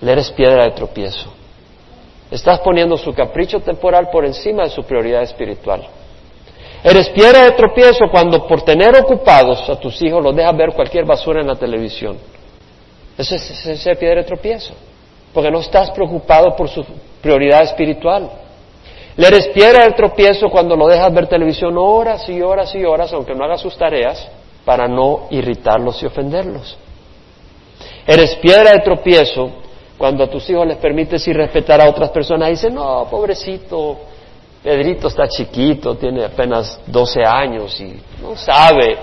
[0.00, 1.32] Le eres piedra de tropiezo.
[2.30, 5.86] Estás poniendo su capricho temporal por encima de su prioridad espiritual.
[6.82, 11.04] Eres piedra de tropiezo cuando por tener ocupados a tus hijos los dejas ver cualquier
[11.04, 12.18] basura en la televisión.
[13.16, 14.74] Eso es, piedra de tropiezo,
[15.32, 16.84] porque no estás preocupado por su
[17.22, 18.30] prioridad espiritual.
[19.16, 23.12] Le eres piedra de tropiezo cuando lo dejas ver televisión horas y horas y horas,
[23.12, 24.28] aunque no haga sus tareas,
[24.64, 26.76] para no irritarlos y ofenderlos.
[28.06, 29.50] Eres piedra de tropiezo
[29.96, 33.98] cuando a tus hijos les permites ir respetar a otras personas y dicen, no, pobrecito,
[34.62, 38.96] Pedrito está chiquito, tiene apenas 12 años y no sabe,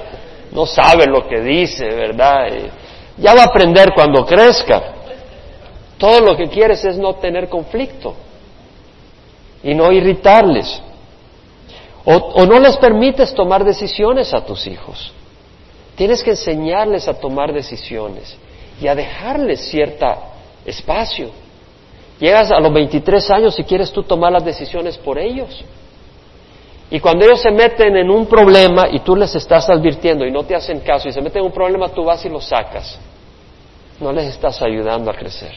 [0.51, 2.47] no sabe lo que dice, ¿verdad?
[3.17, 4.81] ya va a aprender cuando crezca.
[5.99, 8.15] Todo lo que quieres es no tener conflicto
[9.61, 10.81] y no irritarles.
[12.05, 15.13] O, o, no les permites tomar decisiones a tus hijos.
[15.95, 18.35] Tienes que enseñarles a tomar decisiones
[18.81, 20.07] y a dejarles cierto
[20.65, 21.29] espacio.
[22.19, 25.63] Llegas a los 23 años y quieres tú tomar las decisiones por ellos.
[26.91, 30.43] Y cuando ellos se meten en un problema y tú les estás advirtiendo y no
[30.43, 32.99] te hacen caso y se meten en un problema, tú vas y los sacas.
[33.99, 35.53] No les estás ayudando a crecer.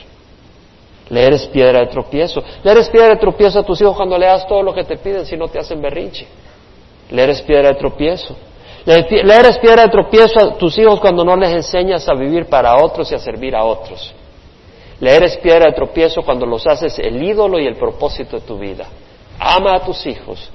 [1.10, 2.42] Le eres piedra de tropiezo.
[2.62, 4.96] Le eres piedra de tropiezo a tus hijos cuando le das todo lo que te
[4.96, 6.26] piden si no te hacen berrinche.
[7.10, 8.36] Le eres piedra de tropiezo.
[8.86, 8.94] Le
[9.34, 13.10] eres piedra de tropiezo a tus hijos cuando no les enseñas a vivir para otros
[13.10, 14.14] y a servir a otros.
[15.04, 18.58] Le eres piedra de tropiezo cuando los haces el ídolo y el propósito de tu
[18.58, 18.86] vida.
[19.38, 20.48] Ama a tus hijos,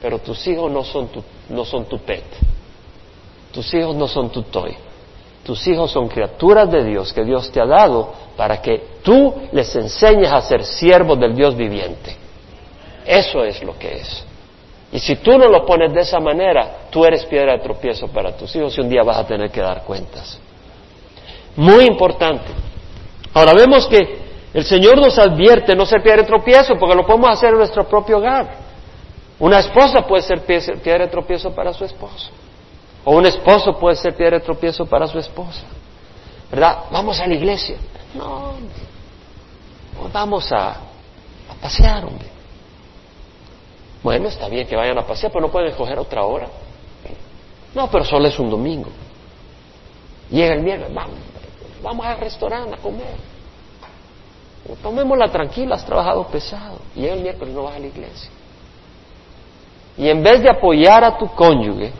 [0.00, 2.22] pero tus hijos no son tu, no son tu pet.
[3.50, 4.76] Tus hijos no son tu toy.
[5.42, 9.74] Tus hijos son criaturas de Dios que Dios te ha dado para que tú les
[9.74, 12.14] enseñes a ser siervos del Dios viviente.
[13.04, 14.24] Eso es lo que es.
[14.92, 18.36] Y si tú no lo pones de esa manera, tú eres piedra de tropiezo para
[18.36, 20.38] tus hijos y un día vas a tener que dar cuentas.
[21.56, 22.52] Muy importante.
[23.36, 24.18] Ahora vemos que
[24.54, 27.86] el Señor nos advierte no ser piedra de tropiezo porque lo podemos hacer en nuestro
[27.86, 28.48] propio hogar.
[29.38, 32.30] Una esposa puede ser piedra de tropiezo para su esposo.
[33.04, 35.66] O un esposo puede ser piedra de tropiezo para su esposa.
[36.50, 36.84] ¿Verdad?
[36.90, 37.76] Vamos a la iglesia.
[38.14, 38.54] No,
[40.10, 42.28] vamos a, a pasear, hombre.
[44.02, 46.48] Bueno, está bien que vayan a pasear, pero no pueden escoger otra hora.
[47.74, 48.88] No, pero solo es un domingo.
[50.30, 51.16] Llega el miércoles, vamos,
[51.82, 53.16] vamos al restaurante a comer.
[54.82, 56.78] Tomémosla tranquila, has trabajado pesado.
[56.94, 58.30] Y el miércoles no vas a la iglesia.
[59.96, 61.92] Y en vez de apoyar a tu cónyuge,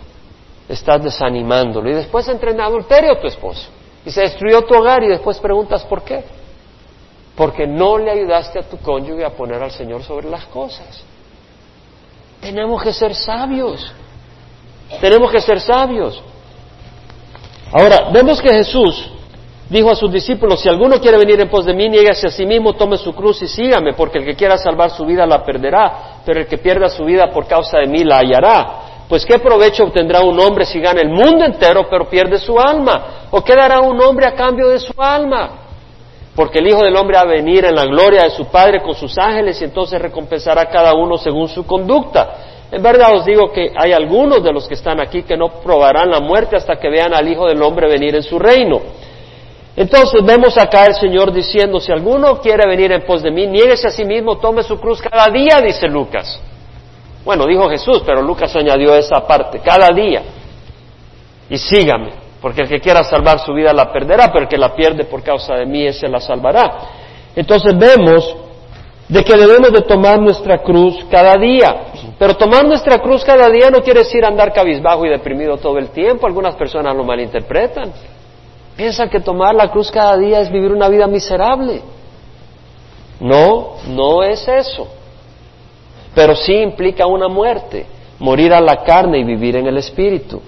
[0.68, 1.88] estás desanimándolo.
[1.88, 3.68] Y después entra en adulterio tu esposo.
[4.04, 6.24] Y se destruyó tu hogar y después preguntas por qué.
[7.36, 11.02] Porque no le ayudaste a tu cónyuge a poner al Señor sobre las cosas.
[12.40, 13.92] Tenemos que ser sabios.
[15.00, 16.22] Tenemos que ser sabios.
[17.72, 19.10] Ahora, vemos que Jesús
[19.68, 22.46] dijo a sus discípulos, si alguno quiere venir en pos de mí, nieguese a sí
[22.46, 26.20] mismo, tome su cruz y sígame, porque el que quiera salvar su vida la perderá,
[26.24, 28.86] pero el que pierda su vida por causa de mí la hallará.
[29.08, 33.28] Pues qué provecho obtendrá un hombre si gana el mundo entero pero pierde su alma?
[33.30, 35.66] ¿O qué dará un hombre a cambio de su alma?
[36.34, 38.94] Porque el Hijo del Hombre va a venir en la gloria de su Padre con
[38.94, 42.66] sus ángeles y entonces recompensará a cada uno según su conducta.
[42.70, 46.10] En verdad os digo que hay algunos de los que están aquí que no probarán
[46.10, 48.82] la muerte hasta que vean al Hijo del Hombre venir en su reino.
[49.76, 53.88] Entonces vemos acá el Señor diciendo, si alguno quiere venir en pos de mí, niéguese
[53.88, 56.40] a sí mismo, tome su cruz cada día, dice Lucas.
[57.24, 60.22] Bueno, dijo Jesús, pero Lucas añadió esa parte, cada día.
[61.50, 64.74] Y sígame, porque el que quiera salvar su vida la perderá, pero el que la
[64.74, 66.78] pierde por causa de mí, ese la salvará.
[67.34, 68.34] Entonces vemos
[69.08, 71.92] de que debemos de tomar nuestra cruz cada día.
[72.18, 75.90] Pero tomar nuestra cruz cada día no quiere decir andar cabizbajo y deprimido todo el
[75.90, 76.26] tiempo.
[76.26, 77.92] Algunas personas lo malinterpretan.
[78.76, 81.80] Piensan que tomar la cruz cada día es vivir una vida miserable.
[83.18, 84.86] No, no es eso.
[86.14, 87.86] Pero sí implica una muerte,
[88.18, 90.42] morir a la carne y vivir en el espíritu.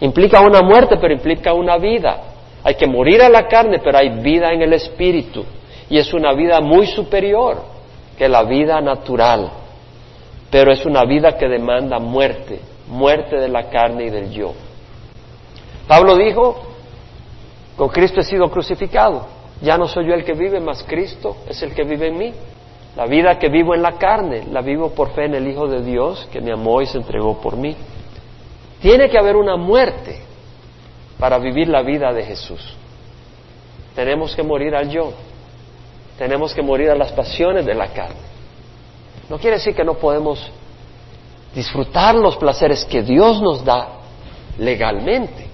[0.00, 2.22] Implica una muerte, pero implica una vida.
[2.64, 5.44] Hay que morir a la carne, pero hay vida en el espíritu.
[5.90, 7.62] Y es una vida muy superior
[8.16, 9.50] que la vida natural.
[10.50, 14.52] Pero es una vida que demanda muerte, muerte de la carne y del yo.
[15.88, 16.71] Pablo dijo,
[17.82, 19.26] con Cristo he sido crucificado.
[19.60, 22.32] Ya no soy yo el que vive, mas Cristo es el que vive en mí.
[22.94, 25.82] La vida que vivo en la carne, la vivo por fe en el Hijo de
[25.82, 27.74] Dios que me amó y se entregó por mí.
[28.80, 30.20] Tiene que haber una muerte
[31.18, 32.76] para vivir la vida de Jesús.
[33.96, 35.12] Tenemos que morir al yo.
[36.16, 38.20] Tenemos que morir a las pasiones de la carne.
[39.28, 40.52] No quiere decir que no podemos
[41.52, 43.88] disfrutar los placeres que Dios nos da
[44.56, 45.50] legalmente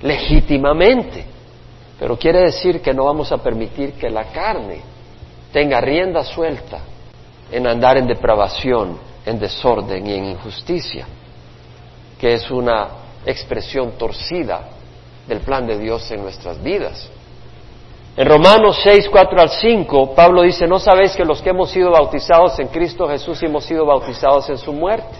[0.00, 1.33] legítimamente.
[1.98, 4.80] Pero quiere decir que no vamos a permitir que la carne
[5.52, 6.80] tenga rienda suelta
[7.50, 11.06] en andar en depravación, en desorden y en injusticia,
[12.18, 12.88] que es una
[13.24, 14.68] expresión torcida
[15.26, 17.08] del plan de Dios en nuestras vidas.
[18.16, 21.90] En Romanos 6, 4 al 5, Pablo dice, ¿no sabéis que los que hemos sido
[21.90, 25.16] bautizados en Cristo Jesús hemos sido bautizados en su muerte?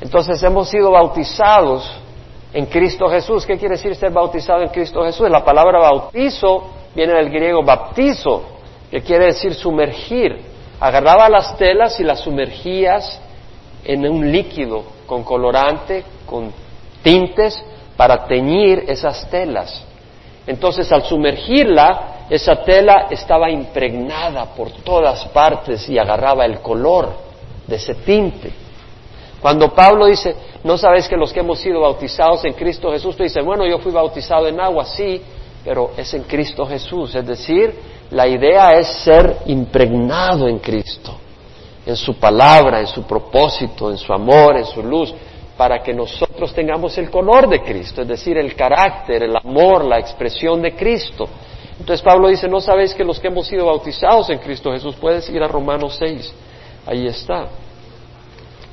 [0.00, 1.88] Entonces hemos sido bautizados
[2.52, 3.46] en Cristo Jesús.
[3.46, 5.30] ¿Qué quiere decir ser bautizado en Cristo Jesús?
[5.30, 8.42] La palabra bautizo viene del griego baptizo,
[8.90, 10.36] que quiere decir sumergir.
[10.80, 13.20] Agarraba las telas y las sumergías
[13.84, 16.52] en un líquido con colorante, con
[17.02, 17.62] tintes,
[17.96, 19.84] para teñir esas telas.
[20.46, 27.12] Entonces, al sumergirla, esa tela estaba impregnada por todas partes y agarraba el color
[27.66, 28.61] de ese tinte.
[29.42, 33.24] Cuando Pablo dice, no sabes que los que hemos sido bautizados en Cristo Jesús, tú
[33.24, 35.20] dices, bueno, yo fui bautizado en agua, sí,
[35.64, 37.12] pero es en Cristo Jesús.
[37.16, 37.74] Es decir,
[38.12, 41.16] la idea es ser impregnado en Cristo,
[41.84, 45.12] en su palabra, en su propósito, en su amor, en su luz,
[45.56, 49.98] para que nosotros tengamos el color de Cristo, es decir, el carácter, el amor, la
[49.98, 51.28] expresión de Cristo.
[51.80, 55.28] Entonces Pablo dice, no sabéis que los que hemos sido bautizados en Cristo Jesús, puedes
[55.30, 56.32] ir a Romanos 6,
[56.86, 57.48] ahí está.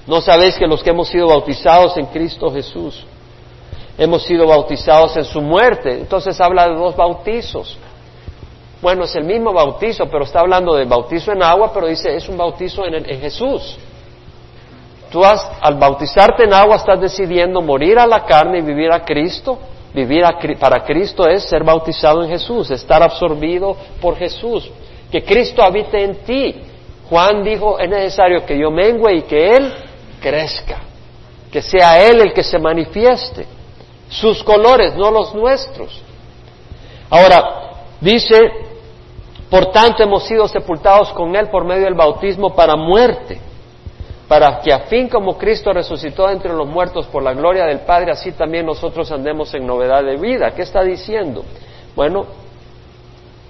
[0.07, 3.05] ¿No sabéis que los que hemos sido bautizados en Cristo Jesús,
[3.97, 5.91] hemos sido bautizados en su muerte?
[5.91, 7.77] Entonces habla de dos bautizos.
[8.81, 12.29] Bueno, es el mismo bautizo, pero está hablando del bautizo en agua, pero dice es
[12.29, 13.77] un bautizo en, Jesús.
[15.12, 19.57] Tú al bautizarte en agua estás decidiendo morir a la carne y vivir a Cristo.
[19.93, 20.23] Vivir
[20.59, 24.69] para Cristo es ser bautizado en Jesús, estar absorbido por Jesús,
[25.12, 26.55] que Cristo habite en ti.
[27.09, 29.73] Juan dijo, es necesario que yo mengue y que Él
[30.19, 30.79] crezca,
[31.51, 33.45] que sea Él el que se manifieste,
[34.10, 36.01] sus colores, no los nuestros.
[37.10, 38.36] Ahora, dice,
[39.49, 43.39] por tanto hemos sido sepultados con Él por medio del bautismo para muerte,
[44.27, 48.12] para que a fin como Cristo resucitó entre los muertos por la gloria del Padre,
[48.12, 50.51] así también nosotros andemos en novedad de vida.
[50.51, 51.43] ¿Qué está diciendo?
[51.95, 52.25] Bueno,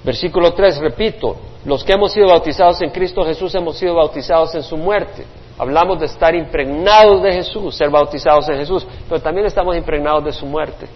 [0.05, 4.63] versículo 3, repito, los que hemos sido bautizados en Cristo Jesús hemos sido bautizados en
[4.63, 5.25] su muerte.
[5.60, 10.32] Hablamos de estar impregnados de Jesús, ser bautizados en Jesús, pero también estamos impregnados de
[10.32, 10.88] su muerte.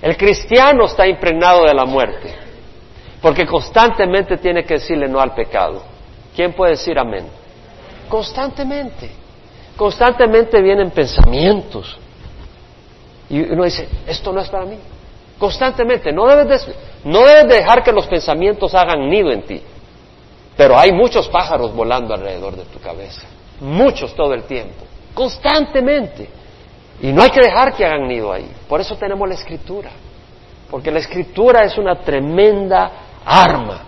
[0.00, 2.34] El cristiano está impregnado de la muerte,
[3.20, 5.82] porque constantemente tiene que decirle no al pecado.
[6.34, 7.26] ¿Quién puede decir amén?
[8.08, 9.10] Constantemente.
[9.76, 11.98] Constantemente vienen pensamientos.
[13.28, 14.78] Y uno dice, esto no es para mí.
[15.38, 16.12] Constantemente.
[16.12, 16.66] No debes,
[17.46, 19.62] dejar que los pensamientos hagan nido en ti.
[20.56, 23.26] Pero hay muchos pájaros volando alrededor de tu cabeza
[23.60, 26.28] muchos todo el tiempo, constantemente.
[27.02, 28.50] Y no hay que dejar que hagan nido ahí.
[28.68, 29.90] Por eso tenemos la escritura.
[30.70, 32.92] Porque la escritura es una tremenda
[33.24, 33.82] arma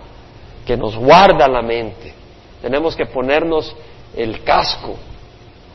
[0.65, 2.13] que nos guarda la mente.
[2.61, 3.75] Tenemos que ponernos
[4.15, 4.95] el casco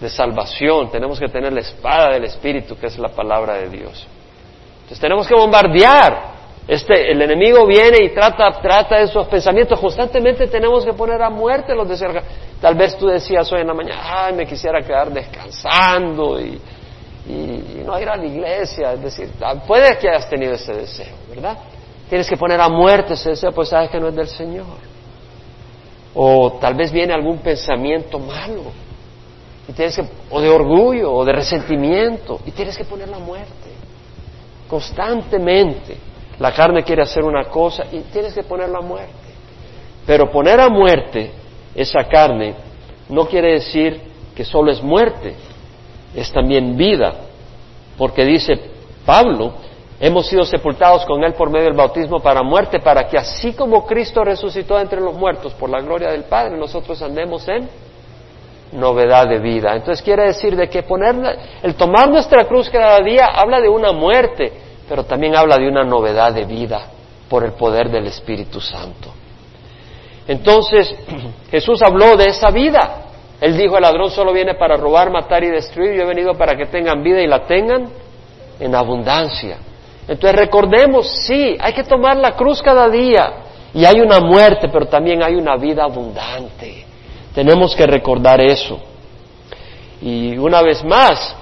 [0.00, 4.06] de salvación, tenemos que tener la espada del Espíritu, que es la palabra de Dios.
[4.76, 6.37] Entonces tenemos que bombardear.
[6.68, 9.80] Este, el enemigo viene y trata, trata esos pensamientos.
[9.80, 12.22] Constantemente tenemos que poner a muerte los deseos.
[12.60, 16.60] Tal vez tú decías hoy en la mañana, ay, me quisiera quedar descansando y,
[17.84, 18.92] no ir a la iglesia.
[18.92, 21.56] Es decir, ah, puede que hayas tenido ese deseo, ¿verdad?
[22.10, 24.66] Tienes que poner a muerte ese deseo, pues sabes que no es del Señor.
[26.14, 28.72] O tal vez viene algún pensamiento malo
[29.66, 33.70] y tienes que, o de orgullo, o de resentimiento, y tienes que poner la muerte.
[34.68, 35.96] Constantemente.
[36.38, 39.12] La carne quiere hacer una cosa y tienes que poner la muerte.
[40.06, 41.32] Pero poner a muerte
[41.74, 42.54] esa carne
[43.08, 44.00] no quiere decir
[44.34, 45.34] que solo es muerte,
[46.14, 47.14] es también vida.
[47.96, 48.58] Porque dice
[49.04, 49.52] Pablo,
[49.98, 53.84] hemos sido sepultados con Él por medio del bautismo para muerte, para que así como
[53.84, 57.68] Cristo resucitó entre los muertos por la gloria del Padre, nosotros andemos en
[58.72, 59.74] novedad de vida.
[59.74, 61.16] Entonces quiere decir de que poner,
[61.62, 64.52] el tomar nuestra cruz cada día habla de una muerte,
[64.88, 66.86] pero también habla de una novedad de vida
[67.28, 69.12] por el poder del Espíritu Santo.
[70.26, 70.94] Entonces
[71.50, 73.04] Jesús habló de esa vida.
[73.40, 75.94] Él dijo, el ladrón solo viene para robar, matar y destruir.
[75.94, 77.88] Yo he venido para que tengan vida y la tengan
[78.58, 79.58] en abundancia.
[80.08, 83.44] Entonces recordemos, sí, hay que tomar la cruz cada día.
[83.74, 86.84] Y hay una muerte, pero también hay una vida abundante.
[87.34, 88.80] Tenemos que recordar eso.
[90.00, 91.36] Y una vez más,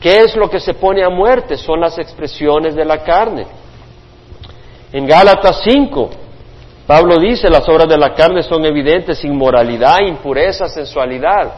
[0.00, 1.56] ¿qué es lo que se pone a muerte?
[1.56, 3.46] Son las expresiones de la carne.
[4.92, 6.10] En Gálatas 5,
[6.86, 11.52] Pablo dice, las obras de la carne son evidentes, inmoralidad, impureza, sensualidad,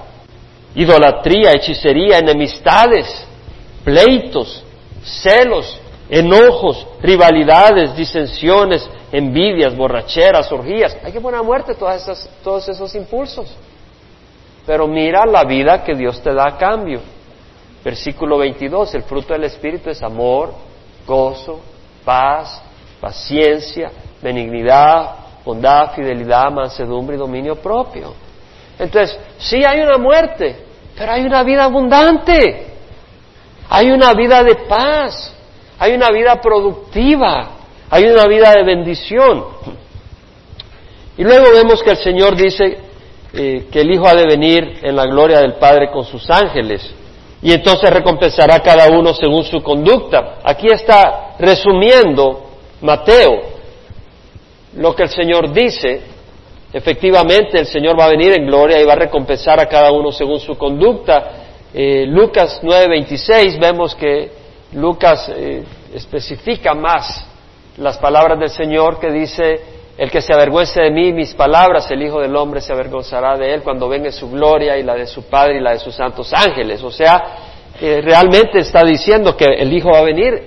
[0.74, 3.26] idolatría, hechicería, enemistades,
[3.82, 4.62] pleitos,
[5.02, 10.96] celos, enojos, rivalidades, disensiones, envidias, borracheras, orgías.
[11.02, 13.50] Hay que poner a muerte todas todos esos impulsos.
[14.66, 17.00] Pero mira la vida que Dios te da a cambio.
[17.84, 20.54] Versículo 22, el fruto del Espíritu es amor,
[21.06, 21.60] gozo,
[22.04, 22.62] paz,
[23.00, 23.90] paciencia,
[24.22, 28.14] benignidad, bondad, fidelidad, mansedumbre y dominio propio.
[28.78, 30.56] Entonces, sí hay una muerte,
[30.96, 32.66] pero hay una vida abundante,
[33.68, 35.34] hay una vida de paz,
[35.78, 37.50] hay una vida productiva,
[37.90, 39.44] hay una vida de bendición.
[41.16, 42.78] Y luego vemos que el Señor dice,
[43.32, 46.88] eh, que el Hijo ha de venir en la gloria del Padre con sus ángeles.
[47.42, 50.38] Y entonces recompensará a cada uno según su conducta.
[50.44, 52.50] Aquí está resumiendo
[52.80, 53.42] Mateo
[54.76, 56.00] lo que el Señor dice.
[56.72, 60.12] Efectivamente, el Señor va a venir en gloria y va a recompensar a cada uno
[60.12, 61.32] según su conducta.
[61.74, 64.30] Eh, Lucas 9:26 vemos que
[64.72, 67.26] Lucas eh, especifica más
[67.76, 69.60] las palabras del Señor que dice,
[69.98, 73.52] el que se avergüence de mí, mis palabras, el Hijo del Hombre se avergonzará de
[73.54, 76.32] él cuando venga su gloria y la de su Padre y la de sus santos
[76.32, 76.82] ángeles.
[76.82, 77.22] O sea,
[77.80, 80.42] realmente está diciendo que el Hijo va a venir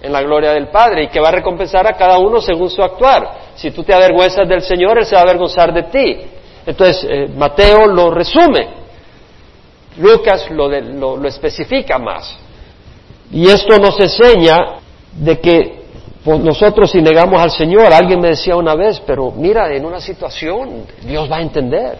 [0.00, 2.82] en la gloria del Padre y que va a recompensar a cada uno según su
[2.82, 3.46] actuar.
[3.56, 6.20] Si tú te avergüenzas del Señor, Él se va a avergonzar de ti.
[6.64, 8.68] Entonces, eh, Mateo lo resume.
[9.98, 12.38] Lucas lo, lo especifica más.
[13.32, 14.56] Y esto nos enseña
[15.12, 15.75] de que
[16.26, 20.00] pues nosotros si negamos al Señor, alguien me decía una vez, pero mira, en una
[20.00, 21.98] situación Dios va a entender.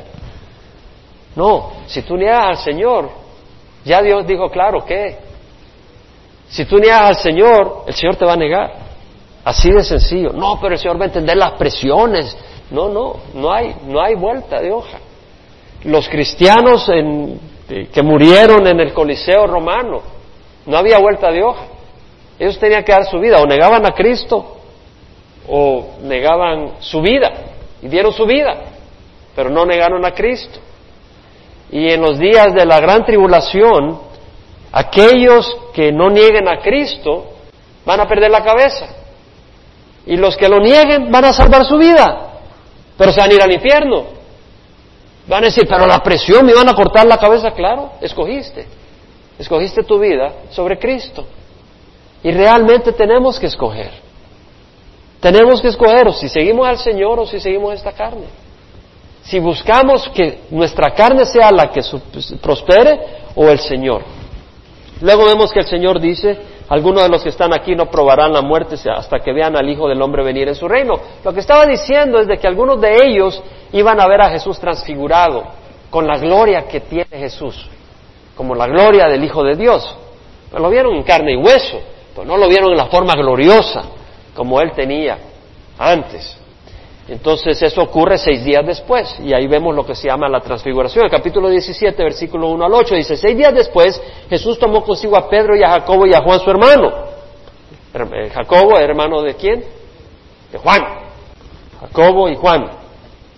[1.36, 3.08] No, si tú niegas al Señor,
[3.84, 5.16] ya Dios dijo claro que
[6.48, 8.72] si tú niegas al Señor, el Señor te va a negar.
[9.44, 10.30] Así de sencillo.
[10.32, 12.36] No, pero el Señor va a entender las presiones.
[12.72, 14.98] No, no, no hay, no hay vuelta de hoja.
[15.84, 17.38] Los cristianos en,
[17.92, 20.02] que murieron en el Coliseo romano,
[20.66, 21.75] no había vuelta de hoja.
[22.38, 24.58] Ellos tenían que dar su vida, o negaban a Cristo,
[25.48, 27.32] o negaban su vida,
[27.80, 28.56] y dieron su vida,
[29.34, 30.58] pero no negaron a Cristo.
[31.70, 34.00] Y en los días de la gran tribulación,
[34.72, 37.32] aquellos que no nieguen a Cristo
[37.84, 38.86] van a perder la cabeza.
[40.06, 42.40] Y los que lo nieguen van a salvar su vida,
[42.96, 44.04] pero se van a ir al infierno.
[45.26, 48.66] Van a decir, pero la presión me van a cortar la cabeza, claro, escogiste.
[49.38, 51.26] Escogiste tu vida sobre Cristo.
[52.26, 53.92] Y realmente tenemos que escoger.
[55.20, 58.26] Tenemos que escoger o si seguimos al Señor o si seguimos esta carne.
[59.22, 61.82] Si buscamos que nuestra carne sea la que
[62.42, 62.98] prospere
[63.36, 64.02] o el Señor.
[65.00, 66.36] Luego vemos que el Señor dice,
[66.68, 69.88] algunos de los que están aquí no probarán la muerte hasta que vean al Hijo
[69.88, 70.94] del Hombre venir en su reino.
[71.22, 73.40] Lo que estaba diciendo es de que algunos de ellos
[73.72, 75.44] iban a ver a Jesús transfigurado
[75.90, 77.70] con la gloria que tiene Jesús,
[78.36, 79.96] como la gloria del Hijo de Dios.
[80.50, 81.94] Pero lo vieron en carne y hueso.
[82.24, 83.84] No lo vieron en la forma gloriosa
[84.34, 85.18] como él tenía
[85.78, 86.38] antes.
[87.08, 91.04] Entonces eso ocurre seis días después y ahí vemos lo que se llama la transfiguración.
[91.04, 95.28] El capítulo 17, versículo 1 al 8 dice, seis días después Jesús tomó consigo a
[95.28, 96.92] Pedro y a Jacobo y a Juan su hermano.
[97.94, 99.64] Eh, Jacobo, hermano de quién?
[100.50, 100.82] De Juan.
[101.80, 102.70] Jacobo y Juan.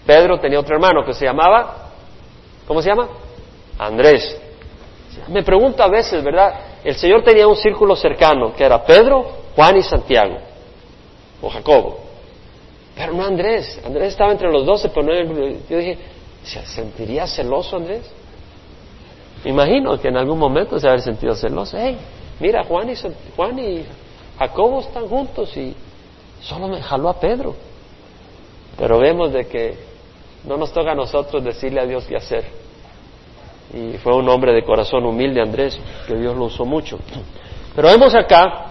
[0.06, 1.90] Pedro tenía otro hermano que se llamaba,
[2.66, 3.08] ¿cómo se llama?
[3.78, 4.47] Andrés.
[5.28, 6.54] Me pregunto a veces, ¿verdad?
[6.84, 10.38] El Señor tenía un círculo cercano que era Pedro, Juan y Santiago,
[11.42, 11.98] o Jacobo.
[12.94, 13.80] Pero no Andrés.
[13.84, 15.14] Andrés estaba entre los doce, pero no,
[15.68, 15.98] yo dije,
[16.42, 18.10] ¿se sentiría celoso Andrés?
[19.44, 21.76] Me imagino que en algún momento se haber sentido celoso.
[21.78, 21.96] Hey,
[22.40, 22.94] mira, Juan y,
[23.36, 23.84] Juan y
[24.38, 25.74] Jacobo están juntos y
[26.40, 27.54] solo me jaló a Pedro.
[28.76, 29.76] Pero vemos de que
[30.44, 32.44] no nos toca a nosotros decirle a Dios qué hacer.
[33.74, 36.98] Y fue un hombre de corazón humilde, Andrés, que Dios lo usó mucho.
[37.74, 38.66] Pero vemos acá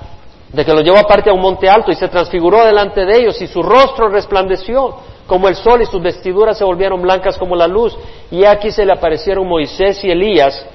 [0.52, 3.42] de que lo llevó aparte a un monte alto y se transfiguró delante de ellos
[3.42, 4.96] y su rostro resplandeció
[5.28, 7.98] como el sol y sus vestiduras se volvieron blancas como la luz
[8.32, 10.66] y aquí se le aparecieron Moisés y Elías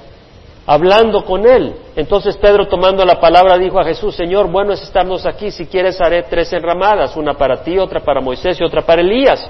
[0.65, 1.75] hablando con él.
[1.95, 5.99] Entonces Pedro tomando la palabra dijo a Jesús, Señor, bueno es estarnos aquí, si quieres
[5.99, 9.49] haré tres enramadas, una para ti, otra para Moisés y otra para Elías.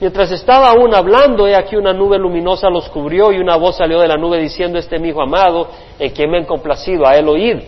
[0.00, 4.00] Mientras estaba aún hablando, he aquí una nube luminosa los cubrió y una voz salió
[4.00, 5.68] de la nube diciendo, este mi hijo amado,
[5.98, 7.62] en quien me han complacido, a él oír.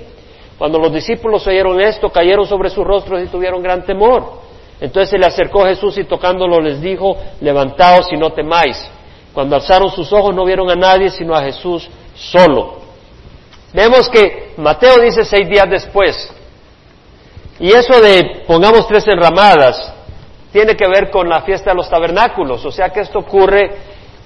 [0.59, 4.45] Cuando los discípulos oyeron esto, cayeron sobre sus rostros y tuvieron gran temor.
[4.81, 8.91] Entonces se le acercó Jesús y tocándolo les dijo, levantaos y no temáis.
[9.33, 12.85] Cuando alzaron sus ojos no vieron a nadie sino a Jesús solo.
[13.73, 16.33] Vemos que Mateo dice seis días después.
[17.59, 19.93] Y eso de pongamos tres enramadas
[20.55, 22.65] tiene que ver con la fiesta de los tabernáculos.
[22.65, 23.73] O sea que esto ocurre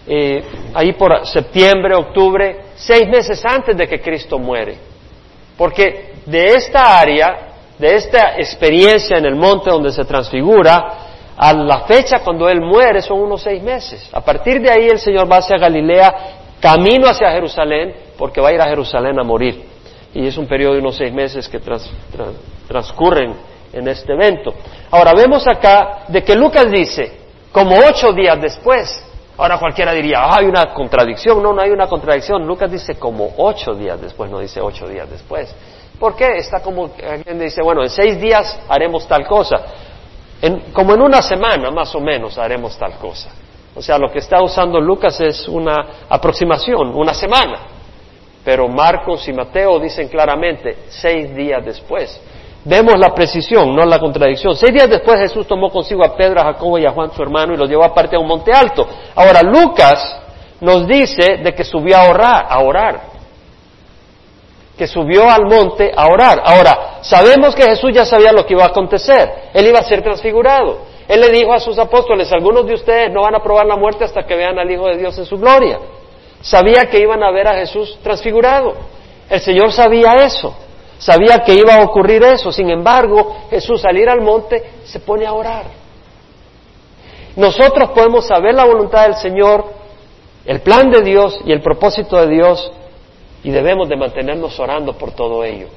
[0.07, 4.77] eh, ahí por septiembre, octubre, seis meses antes de que Cristo muere.
[5.57, 10.99] Porque de esta área, de esta experiencia en el monte donde se transfigura,
[11.35, 14.11] a la fecha cuando Él muere son unos seis meses.
[14.13, 16.15] A partir de ahí el Señor va hacia Galilea,
[16.61, 19.65] camino hacia Jerusalén, porque va a ir a Jerusalén a morir.
[20.13, 21.59] Y es un periodo de unos seis meses que
[22.69, 23.35] transcurren
[23.73, 24.55] en este evento.
[24.91, 27.13] Ahora vemos acá de que Lucas dice,
[27.53, 29.05] como ocho días después,
[29.37, 33.35] ahora cualquiera diría, ah, hay una contradicción, no, no hay una contradicción, Lucas dice como
[33.39, 35.55] ocho días después, no dice ocho días después.
[35.99, 36.37] ¿Por qué?
[36.37, 39.57] Está como, alguien dice, bueno, en seis días haremos tal cosa.
[40.73, 43.31] como en una semana más o menos haremos tal cosa.
[43.75, 47.61] O sea, lo que está usando Lucas es una aproximación, una semana.
[48.45, 52.21] Pero Marcos y Mateo dicen claramente seis días después.
[52.69, 54.55] Vemos la precisión, no la contradicción.
[54.55, 57.55] Seis días después Jesús tomó consigo a Pedro, a Jacobo y a Juan su hermano
[57.55, 58.87] y los llevó aparte a un monte alto.
[59.15, 60.21] Ahora Lucas
[60.61, 63.01] nos dice de que subió a orar, a orar
[64.77, 66.41] que subió al monte a orar.
[66.45, 69.51] Ahora, sabemos que Jesús ya sabía lo que iba a acontecer.
[69.53, 70.83] Él iba a ser transfigurado.
[71.09, 74.05] Él le dijo a sus apóstoles, algunos de ustedes no van a probar la muerte
[74.05, 75.81] hasta que vean al Hijo de Dios en su gloria.
[76.41, 78.75] Sabía que iban a ver a Jesús transfigurado.
[79.29, 80.55] El Señor sabía eso.
[80.99, 82.51] Sabía que iba a ocurrir eso.
[82.51, 85.65] Sin embargo, Jesús al ir al monte se pone a orar.
[87.37, 89.65] Nosotros podemos saber la voluntad del Señor,
[90.45, 92.73] el plan de Dios y el propósito de Dios
[93.45, 95.69] y debemos de mantenernos orando por todo ello.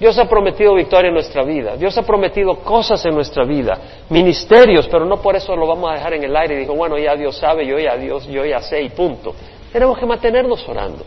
[0.00, 3.78] Dios ha prometido victoria en nuestra vida, Dios ha prometido cosas en nuestra vida,
[4.10, 6.98] ministerios, pero no por eso lo vamos a dejar en el aire y digo, bueno,
[6.98, 9.32] ya Dios sabe, yo ya Dios, yo ya sé y punto.
[9.72, 11.04] Tenemos que mantenernos orando.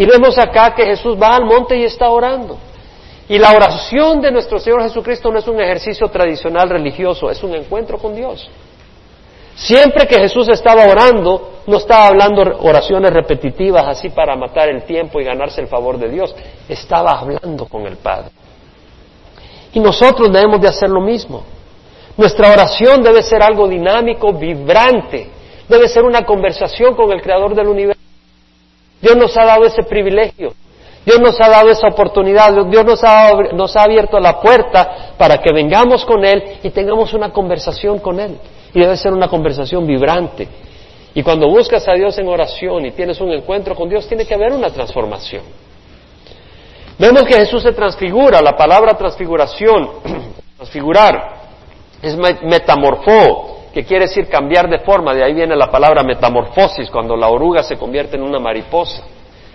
[0.00, 2.56] Y vemos acá que Jesús va al monte y está orando.
[3.28, 7.54] Y la oración de nuestro Señor Jesucristo no es un ejercicio tradicional religioso, es un
[7.54, 8.48] encuentro con Dios.
[9.54, 15.20] Siempre que Jesús estaba orando, no estaba hablando oraciones repetitivas así para matar el tiempo
[15.20, 16.34] y ganarse el favor de Dios,
[16.66, 18.30] estaba hablando con el Padre.
[19.74, 21.44] Y nosotros debemos de hacer lo mismo.
[22.16, 25.28] Nuestra oración debe ser algo dinámico, vibrante,
[25.68, 27.99] debe ser una conversación con el Creador del universo.
[29.00, 30.52] Dios nos ha dado ese privilegio,
[31.04, 33.02] Dios nos ha dado esa oportunidad, Dios nos
[33.76, 38.38] ha, abierto la puerta para que vengamos con Él y tengamos una conversación con Él.
[38.72, 40.46] Y debe ser una conversación vibrante.
[41.14, 44.34] Y cuando buscas a Dios en oración y tienes un encuentro con Dios, tiene que
[44.34, 45.42] haber una transformación.
[46.98, 49.90] Vemos que Jesús se transfigura, la palabra transfiguración,
[50.56, 51.40] transfigurar,
[52.02, 57.16] es metamorfó, que quiere decir cambiar de forma, de ahí viene la palabra metamorfosis, cuando
[57.16, 59.02] la oruga se convierte en una mariposa.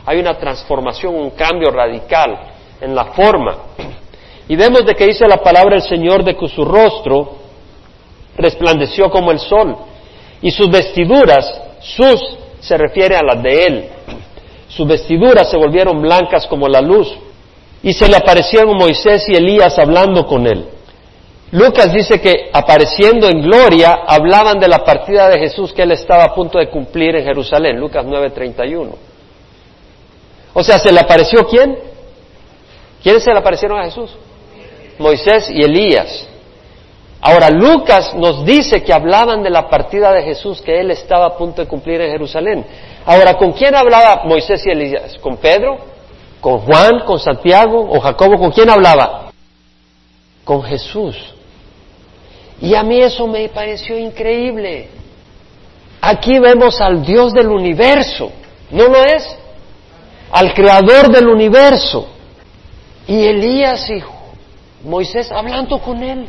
[0.05, 2.37] Hay una transformación, un cambio radical
[2.79, 3.57] en la forma.
[4.47, 7.35] Y vemos de que dice la palabra del Señor de que su rostro
[8.37, 9.75] resplandeció como el sol,
[10.41, 13.89] y sus vestiduras, sus se refiere a las de él,
[14.67, 17.15] sus vestiduras se volvieron blancas como la luz,
[17.83, 20.65] y se le aparecieron Moisés y Elías hablando con él.
[21.51, 26.23] Lucas dice que apareciendo en gloria hablaban de la partida de Jesús que él estaba
[26.23, 28.95] a punto de cumplir en Jerusalén, Lucas 9:31.
[30.53, 31.77] O sea, ¿se le apareció quién?
[33.03, 34.15] ¿Quiénes se le aparecieron a Jesús?
[34.97, 36.27] Moisés y Elías.
[37.21, 41.37] Ahora, Lucas nos dice que hablaban de la partida de Jesús que él estaba a
[41.37, 42.65] punto de cumplir en Jerusalén.
[43.05, 45.17] Ahora, ¿con quién hablaba Moisés y Elías?
[45.19, 45.77] ¿Con Pedro?
[46.39, 47.01] ¿Con Juan?
[47.05, 47.87] ¿Con Santiago?
[47.89, 48.37] ¿O Jacobo?
[48.37, 49.31] ¿Con quién hablaba?
[50.43, 51.34] Con Jesús.
[52.61, 54.89] Y a mí eso me pareció increíble.
[56.01, 58.31] Aquí vemos al Dios del universo,
[58.71, 59.35] ¿no lo es?
[60.31, 62.07] Al creador del universo.
[63.07, 64.03] Y Elías y
[64.87, 66.27] Moisés hablando con él.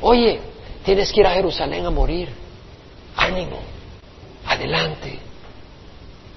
[0.00, 0.40] Oye,
[0.84, 2.28] tienes que ir a Jerusalén a morir.
[3.16, 3.58] Ánimo,
[4.46, 5.18] adelante.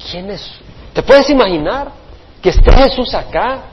[0.09, 0.49] ¿Quién es?
[0.93, 1.91] ¿Te puedes imaginar
[2.41, 3.63] que esté Jesús acá?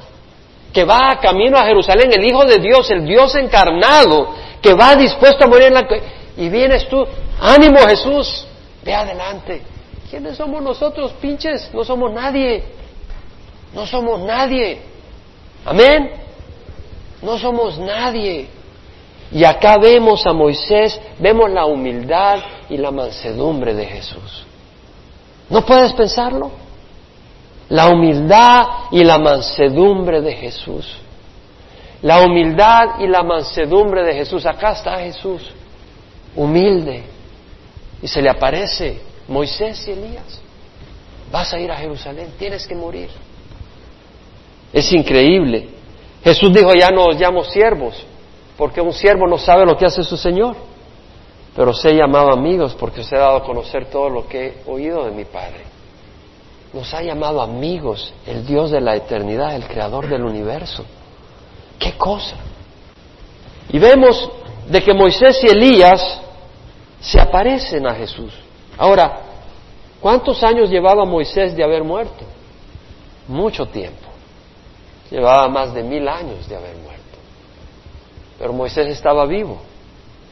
[0.76, 4.28] Que va camino a Jerusalén, el Hijo de Dios, el Dios encarnado,
[4.60, 5.88] que va dispuesto a morir en la...
[6.36, 7.02] Y vienes tú,
[7.40, 8.46] ánimo Jesús,
[8.84, 9.62] ve adelante.
[10.10, 11.72] ¿Quiénes somos nosotros, pinches?
[11.72, 12.62] No somos nadie.
[13.72, 14.82] No somos nadie.
[15.64, 16.10] Amén.
[17.22, 18.46] No somos nadie.
[19.32, 24.44] Y acá vemos a Moisés, vemos la humildad y la mansedumbre de Jesús.
[25.48, 26.50] ¿No puedes pensarlo?
[27.68, 30.98] La humildad y la mansedumbre de Jesús.
[32.02, 34.46] La humildad y la mansedumbre de Jesús.
[34.46, 35.50] Acá está Jesús,
[36.36, 37.04] humilde.
[38.02, 40.40] Y se le aparece Moisés y Elías.
[41.32, 43.08] Vas a ir a Jerusalén, tienes que morir.
[44.72, 45.68] Es increíble.
[46.22, 48.04] Jesús dijo, ya no os llamo siervos,
[48.56, 50.56] porque un siervo no sabe lo que hace su Señor.
[51.56, 54.70] Pero os he llamado amigos porque os he dado a conocer todo lo que he
[54.70, 55.64] oído de mi Padre.
[56.76, 60.84] Nos ha llamado amigos el Dios de la eternidad, el Creador del universo.
[61.78, 62.36] ¿Qué cosa?
[63.70, 64.30] Y vemos
[64.68, 66.20] de que Moisés y Elías
[67.00, 68.30] se aparecen a Jesús.
[68.76, 69.20] Ahora,
[70.02, 72.26] ¿cuántos años llevaba Moisés de haber muerto?
[73.26, 74.10] Mucho tiempo.
[75.10, 77.16] Llevaba más de mil años de haber muerto.
[78.38, 79.62] Pero Moisés estaba vivo.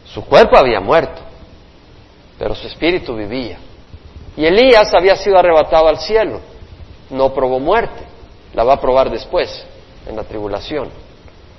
[0.05, 1.23] Su cuerpo había muerto,
[2.39, 3.57] pero su espíritu vivía.
[4.37, 6.41] Y Elías había sido arrebatado al cielo.
[7.11, 8.03] No probó muerte,
[8.55, 9.65] la va a probar después,
[10.07, 10.89] en la tribulación.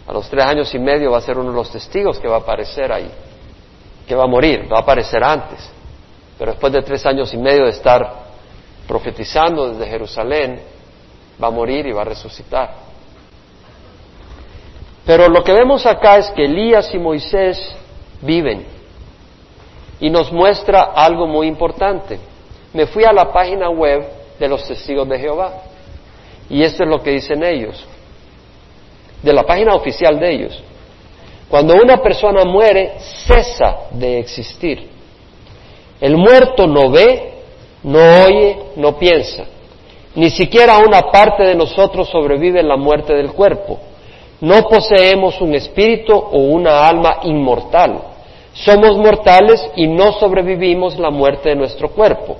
[0.08, 2.36] A los tres años y medio va a ser uno de los testigos que va
[2.36, 3.10] a aparecer ahí,
[4.08, 5.70] que va a morir, va a aparecer antes.
[6.38, 8.26] Pero después de tres años y medio de estar
[8.88, 10.62] profetizando desde Jerusalén,
[11.42, 12.86] va a morir y va a resucitar.
[15.06, 17.76] Pero lo que vemos acá es que Elías y Moisés
[18.22, 18.66] viven
[20.00, 22.20] y nos muestra algo muy importante.
[22.76, 24.06] Me fui a la página web
[24.38, 25.62] de los testigos de Jehová
[26.50, 27.82] y esto es lo que dicen ellos,
[29.24, 30.62] de la página oficial de ellos.
[31.50, 34.90] Cuando una persona muere, cesa de existir.
[36.02, 37.36] El muerto no ve,
[37.84, 39.46] no oye, no piensa.
[40.14, 43.80] Ni siquiera una parte de nosotros sobrevive en la muerte del cuerpo.
[44.42, 48.02] No poseemos un espíritu o una alma inmortal.
[48.52, 52.36] Somos mortales y no sobrevivimos la muerte de nuestro cuerpo.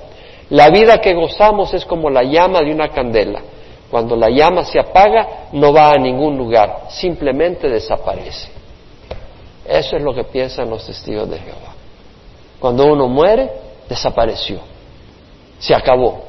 [0.50, 3.40] La vida que gozamos es como la llama de una candela.
[3.90, 8.48] Cuando la llama se apaga, no va a ningún lugar, simplemente desaparece.
[9.66, 11.74] Eso es lo que piensan los testigos de Jehová.
[12.60, 13.50] Cuando uno muere,
[13.88, 14.60] desapareció.
[15.58, 16.24] Se acabó.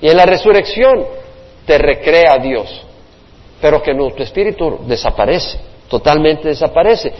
[0.00, 1.06] Y en la resurrección
[1.66, 2.86] te recrea Dios
[3.60, 7.12] pero que nuestro espíritu desaparece, totalmente desaparece.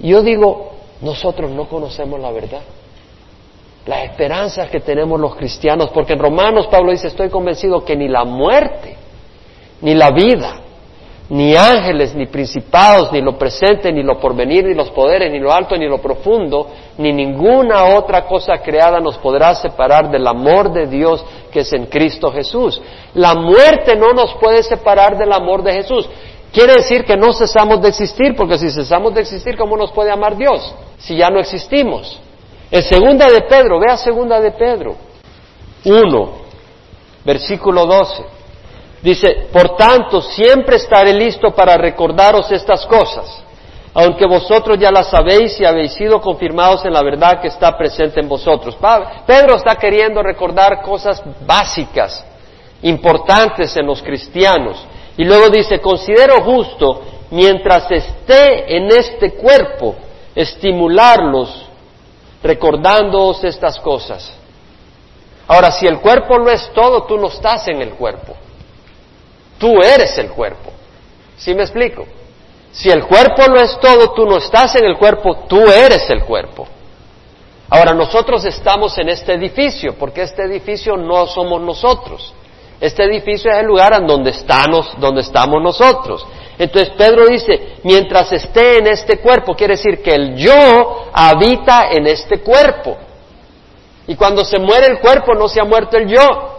[0.00, 2.60] Y yo digo, nosotros no conocemos la verdad.
[3.86, 8.08] La esperanza que tenemos los cristianos, porque en Romanos Pablo dice, estoy convencido que ni
[8.08, 8.96] la muerte,
[9.82, 10.60] ni la vida,
[11.28, 15.52] ni ángeles, ni principados, ni lo presente, ni lo porvenir, ni los poderes, ni lo
[15.52, 16.68] alto, ni lo profundo,
[16.98, 21.86] ni ninguna otra cosa creada nos podrá separar del amor de Dios que es en
[21.86, 22.80] Cristo Jesús.
[23.14, 26.08] La muerte no nos puede separar del amor de Jesús.
[26.52, 30.10] Quiere decir que no cesamos de existir, porque si cesamos de existir, ¿cómo nos puede
[30.10, 30.74] amar Dios?
[30.98, 32.20] Si ya no existimos.
[32.74, 34.96] En segunda de Pedro, vea segunda de Pedro,
[35.84, 36.32] 1,
[37.24, 38.24] versículo 12.
[39.00, 43.44] Dice, por tanto, siempre estaré listo para recordaros estas cosas,
[43.94, 48.18] aunque vosotros ya las sabéis y habéis sido confirmados en la verdad que está presente
[48.18, 48.76] en vosotros.
[49.24, 52.26] Pedro está queriendo recordar cosas básicas,
[52.82, 54.84] importantes en los cristianos.
[55.16, 59.94] Y luego dice, considero justo, mientras esté en este cuerpo,
[60.34, 61.68] estimularlos
[62.44, 64.30] recordándoos estas cosas.
[65.48, 68.34] Ahora, si el cuerpo lo es todo, tú no estás en el cuerpo.
[69.58, 70.70] Tú eres el cuerpo.
[71.38, 72.06] ¿Sí me explico?
[72.70, 76.22] Si el cuerpo no es todo, tú no estás en el cuerpo, tú eres el
[76.24, 76.68] cuerpo.
[77.70, 82.34] Ahora, nosotros estamos en este edificio, porque este edificio no somos nosotros.
[82.80, 86.26] Este edificio es el lugar en donde, estamos, donde estamos nosotros.
[86.58, 92.06] Entonces Pedro dice, mientras esté en este cuerpo, quiere decir que el yo habita en
[92.06, 92.96] este cuerpo.
[94.06, 96.54] Y cuando se muere el cuerpo no se ha muerto el yo,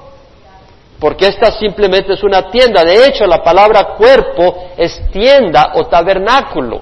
[0.99, 2.84] porque esta simplemente es una tienda.
[2.84, 6.82] De hecho, la palabra cuerpo es tienda o tabernáculo.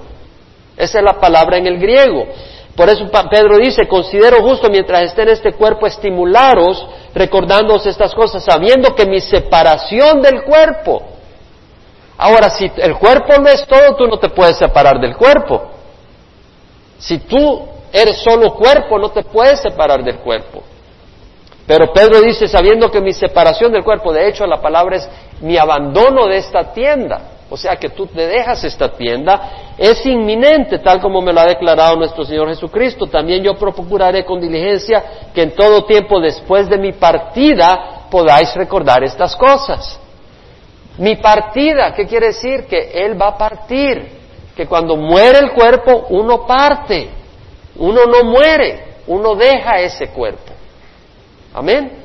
[0.77, 2.25] Esa es la palabra en el griego.
[2.75, 8.43] Por eso Pedro dice, considero justo mientras esté en este cuerpo estimularos, recordándoos estas cosas,
[8.43, 11.03] sabiendo que mi separación del cuerpo.
[12.17, 15.69] Ahora, si el cuerpo no es todo, tú no te puedes separar del cuerpo.
[16.97, 20.63] Si tú eres solo cuerpo, no te puedes separar del cuerpo.
[21.67, 25.09] Pero Pedro dice, sabiendo que mi separación del cuerpo, de hecho la palabra es
[25.41, 30.79] mi abandono de esta tienda, o sea que tú te dejas esta tienda, es inminente,
[30.79, 33.07] tal como me lo ha declarado nuestro Señor Jesucristo.
[33.07, 39.03] También yo procuraré con diligencia que en todo tiempo después de mi partida podáis recordar
[39.03, 39.99] estas cosas.
[40.97, 42.65] Mi partida, ¿qué quiere decir?
[42.65, 44.07] Que Él va a partir,
[44.55, 47.09] que cuando muere el cuerpo uno parte,
[47.75, 50.53] uno no muere, uno deja ese cuerpo.
[51.53, 52.03] Amén.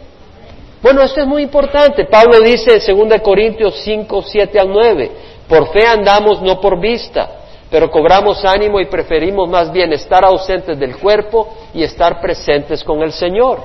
[0.83, 2.05] Bueno, esto es muy importante.
[2.05, 5.11] Pablo dice en 2 Corintios 5, 7 al 9,
[5.49, 7.31] por fe andamos no por vista,
[7.71, 13.03] pero cobramos ánimo y preferimos más bien estar ausentes del cuerpo y estar presentes con
[13.03, 13.61] el Señor.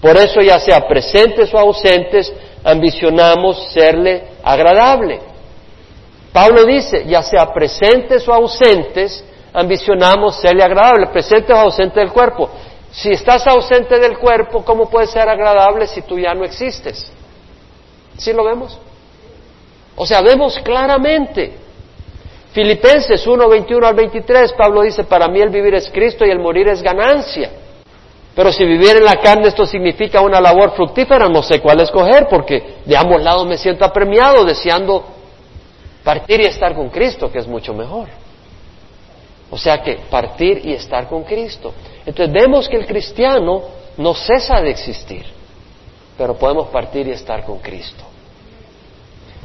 [0.00, 2.32] Por eso ya sea presentes o ausentes,
[2.62, 5.20] ambicionamos serle agradable.
[6.32, 12.50] Pablo dice, ya sea presentes o ausentes, ambicionamos serle agradable, presentes o ausentes del cuerpo.
[12.90, 17.10] Si estás ausente del cuerpo, ¿cómo puede ser agradable si tú ya no existes?
[18.18, 18.78] ¿Sí lo vemos?
[19.96, 21.52] O sea, vemos claramente.
[22.52, 26.38] Filipenses 1, 21 al 23, Pablo dice, para mí el vivir es Cristo y el
[26.38, 27.50] morir es ganancia.
[28.34, 32.28] Pero si vivir en la carne esto significa una labor fructífera, no sé cuál escoger,
[32.28, 35.04] porque de ambos lados me siento apremiado, deseando
[36.04, 38.08] partir y estar con Cristo, que es mucho mejor.
[39.50, 41.72] O sea que partir y estar con Cristo.
[42.04, 43.62] Entonces vemos que el cristiano
[43.96, 45.24] no cesa de existir,
[46.18, 48.04] pero podemos partir y estar con Cristo.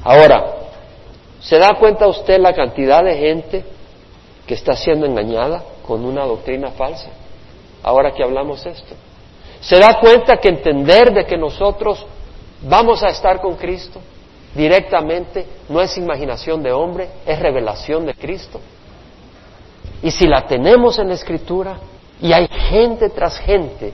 [0.03, 0.43] Ahora,
[1.39, 3.65] ¿se da cuenta usted la cantidad de gente
[4.47, 7.09] que está siendo engañada con una doctrina falsa?
[7.83, 8.95] Ahora que hablamos esto.
[9.59, 12.05] ¿Se da cuenta que entender de que nosotros
[12.61, 13.99] vamos a estar con Cristo
[14.55, 18.59] directamente no es imaginación de hombre, es revelación de Cristo?
[20.01, 21.77] Y si la tenemos en la escritura,
[22.19, 23.93] y hay gente tras gente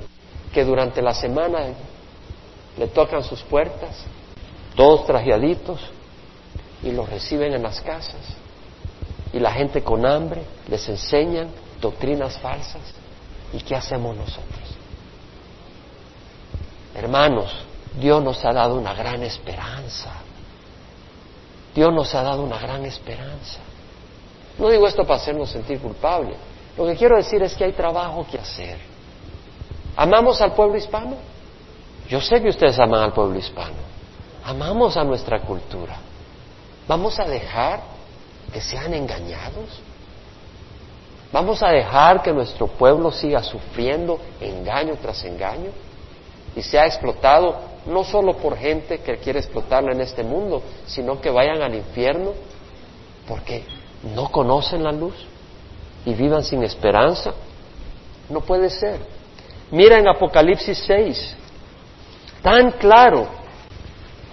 [0.54, 1.60] que durante la semana
[2.78, 4.06] le tocan sus puertas,
[4.76, 5.82] todos trajeaditos,
[6.84, 8.22] y los reciben en las casas.
[9.34, 11.50] Y la gente con hambre les enseñan
[11.82, 12.82] doctrinas falsas.
[13.54, 14.76] ¿Y qué hacemos nosotros?
[16.96, 17.54] Hermanos,
[18.00, 20.12] Dios nos ha dado una gran esperanza.
[21.74, 23.60] Dios nos ha dado una gran esperanza.
[24.58, 26.36] No digo esto para hacernos sentir culpables.
[26.78, 28.78] Lo que quiero decir es que hay trabajo que hacer.
[29.96, 31.16] ¿Amamos al pueblo hispano?
[32.08, 33.76] Yo sé que ustedes aman al pueblo hispano.
[34.44, 35.98] Amamos a nuestra cultura.
[36.88, 37.82] ¿Vamos a dejar
[38.54, 39.82] que sean engañados?
[41.32, 45.72] ¿Vamos a dejar que nuestro pueblo siga sufriendo engaño tras engaño?
[46.56, 51.30] Y sea explotado no solo por gente que quiere explotarlo en este mundo, sino que
[51.30, 52.32] vayan al infierno
[53.28, 53.66] porque
[54.16, 55.16] no conocen la luz
[56.06, 57.34] y vivan sin esperanza.
[58.30, 59.00] No puede ser.
[59.72, 61.36] Mira en Apocalipsis 6,
[62.42, 63.28] tan claro.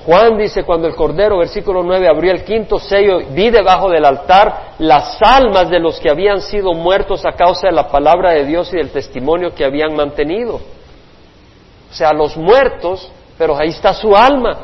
[0.07, 4.75] Juan dice, cuando el Cordero, versículo 9, abrió el quinto sello, vi debajo del altar
[4.79, 8.73] las almas de los que habían sido muertos a causa de la palabra de Dios
[8.75, 10.57] y del testimonio que habían mantenido.
[10.57, 14.59] O sea, los muertos, pero ahí está su alma.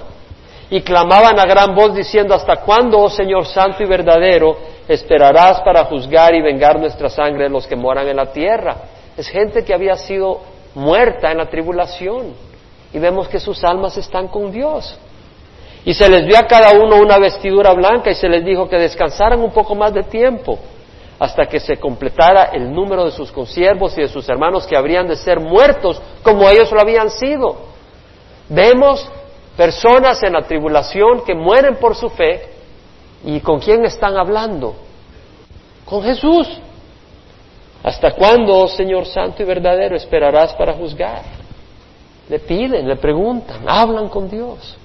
[0.68, 5.84] Y clamaban a gran voz diciendo, ¿hasta cuándo, oh Señor Santo y verdadero, esperarás para
[5.84, 8.76] juzgar y vengar nuestra sangre de los que moran en la tierra.
[9.16, 10.40] Es gente que había sido
[10.74, 12.34] muerta en la tribulación
[12.92, 14.98] y vemos que sus almas están con Dios.
[15.84, 18.76] Y se les dio a cada uno una vestidura blanca y se les dijo que
[18.76, 20.58] descansaran un poco más de tiempo
[21.18, 25.06] hasta que se completara el número de sus consiervos y de sus hermanos que habrían
[25.06, 27.56] de ser muertos como ellos lo habían sido.
[28.48, 29.08] Vemos
[29.56, 32.50] personas en la tribulación que mueren por su fe
[33.24, 34.74] ¿Y con quién están hablando?
[35.84, 36.48] Con Jesús.
[37.82, 41.22] ¿Hasta cuándo, oh Señor Santo y verdadero, esperarás para juzgar?
[42.28, 44.76] Le piden, le preguntan, hablan con Dios.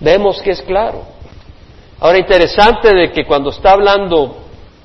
[0.00, 1.02] Vemos que es claro.
[1.98, 4.36] Ahora, interesante de que cuando está hablando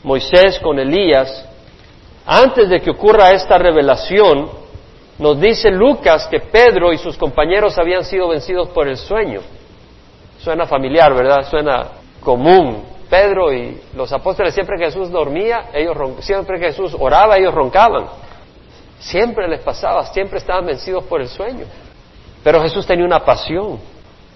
[0.03, 1.45] Moisés con Elías,
[2.25, 4.49] antes de que ocurra esta revelación,
[5.19, 9.41] nos dice Lucas que Pedro y sus compañeros habían sido vencidos por el sueño.
[10.39, 11.47] Suena familiar, ¿verdad?
[11.49, 11.87] Suena
[12.21, 12.83] común.
[13.09, 18.05] Pedro y los apóstoles, siempre Jesús dormía, ellos siempre que Jesús oraba, ellos roncaban.
[18.99, 21.65] Siempre les pasaba, siempre estaban vencidos por el sueño.
[22.41, 23.79] Pero Jesús tenía una pasión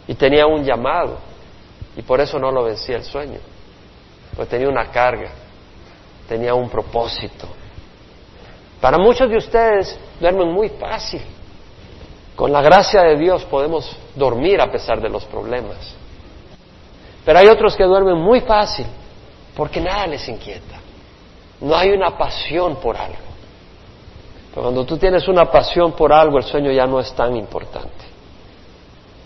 [0.08, 1.18] y tenía un llamado
[1.95, 3.39] y por eso no lo vencía el sueño,
[4.36, 5.32] pues tenía una carga,
[6.28, 7.47] tenía un propósito.
[8.82, 11.22] Para muchos de ustedes duermen muy fácil.
[12.36, 15.95] Con la gracia de Dios podemos dormir a pesar de los problemas.
[17.24, 18.86] Pero hay otros que duermen muy fácil
[19.56, 20.80] porque nada les inquieta.
[21.62, 23.16] No hay una pasión por algo.
[24.49, 28.14] Pero cuando tú tienes una pasión por algo, el sueño ya no es tan importante.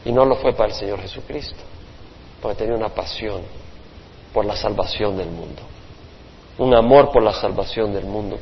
[0.06, 1.60] Y no lo fue para el Señor Jesucristo,
[2.42, 3.42] porque tenía una pasión
[4.34, 5.62] por la salvación del mundo,
[6.58, 8.38] un amor por la salvación del mundo.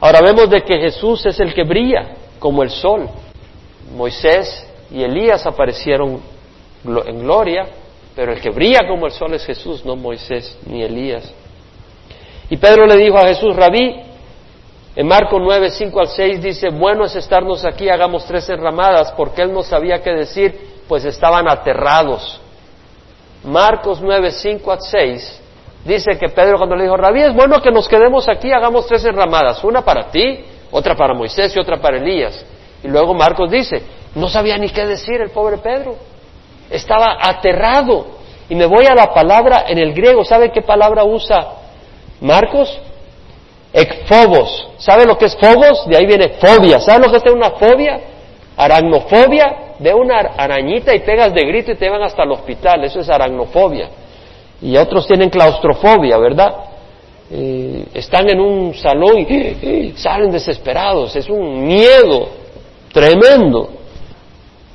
[0.00, 3.08] Ahora vemos de que Jesús es el que brilla como el sol.
[3.94, 6.20] Moisés y Elías aparecieron
[6.84, 7.66] en gloria,
[8.14, 11.32] pero el que brilla como el sol es Jesús, no Moisés ni Elías.
[12.50, 14.00] Y Pedro le dijo a Jesús, Rabí,
[14.96, 19.42] en Marcos 9, 5 al 6 dice, bueno es estarnos aquí, hagamos tres enramadas, porque
[19.42, 20.58] él no sabía qué decir,
[20.88, 22.40] pues estaban aterrados.
[23.44, 25.40] Marcos 9, 5 al 6
[25.84, 29.04] dice que Pedro cuando le dijo, Rabí, es bueno que nos quedemos aquí, hagamos tres
[29.04, 32.44] enramadas, una para ti, otra para Moisés y otra para Elías.
[32.82, 33.82] Y luego Marcos dice,
[34.14, 35.96] no sabía ni qué decir el pobre Pedro,
[36.70, 38.18] estaba aterrado.
[38.48, 41.46] Y me voy a la palabra en el griego, ¿sabe qué palabra usa
[42.20, 42.80] Marcos?
[43.72, 44.68] Ekfobos.
[44.78, 45.86] ¿Sabe lo que es fobos?
[45.86, 46.80] De ahí viene fobia.
[46.80, 48.00] ¿Sabe lo que es una fobia?
[48.58, 49.56] Aracnofobia.
[49.78, 52.84] Ve una arañita y pegas de grito y te van hasta el hospital.
[52.84, 53.88] Eso es aracnofobia
[54.60, 56.54] y otros tienen claustrofobia, ¿verdad?
[57.30, 62.28] Eh, están en un salón y salen desesperados, es un miedo
[62.92, 63.70] tremendo.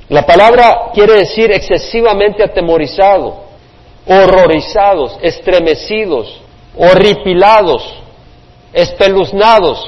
[0.08, 3.44] La palabra quiere decir excesivamente atemorizado,
[4.06, 6.40] horrorizados, estremecidos,
[6.76, 7.94] horripilados,
[8.72, 9.84] espeluznados,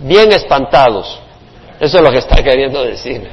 [0.00, 1.20] bien espantados.
[1.80, 3.28] Eso es lo que está queriendo decir.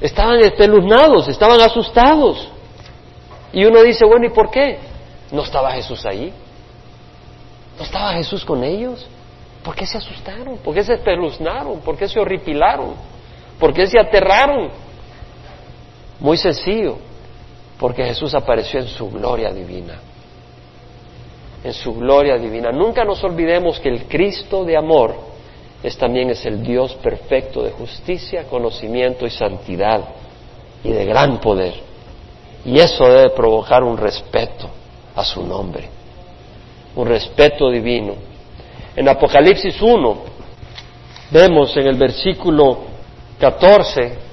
[0.00, 2.48] Estaban espeluznados, estaban asustados.
[3.52, 4.78] Y uno dice, bueno, ¿y por qué?
[5.30, 6.32] ¿No estaba Jesús ahí?
[7.78, 9.06] ¿No estaba Jesús con ellos?
[9.62, 10.58] ¿Por qué se asustaron?
[10.58, 11.80] ¿Por qué se espeluznaron?
[11.80, 12.94] ¿Por qué se horripilaron?
[13.58, 14.70] ¿Por qué se aterraron?
[16.20, 16.98] Muy sencillo,
[17.78, 20.00] porque Jesús apareció en su gloria divina.
[21.64, 22.70] En su gloria divina.
[22.70, 25.33] Nunca nos olvidemos que el Cristo de amor
[25.84, 30.00] es también es el Dios perfecto de justicia, conocimiento y santidad
[30.82, 31.74] y de gran poder.
[32.64, 34.70] Y eso debe provocar un respeto
[35.14, 35.86] a su nombre,
[36.96, 38.14] un respeto divino.
[38.96, 40.18] En Apocalipsis 1
[41.30, 42.78] vemos en el versículo
[43.38, 44.24] 14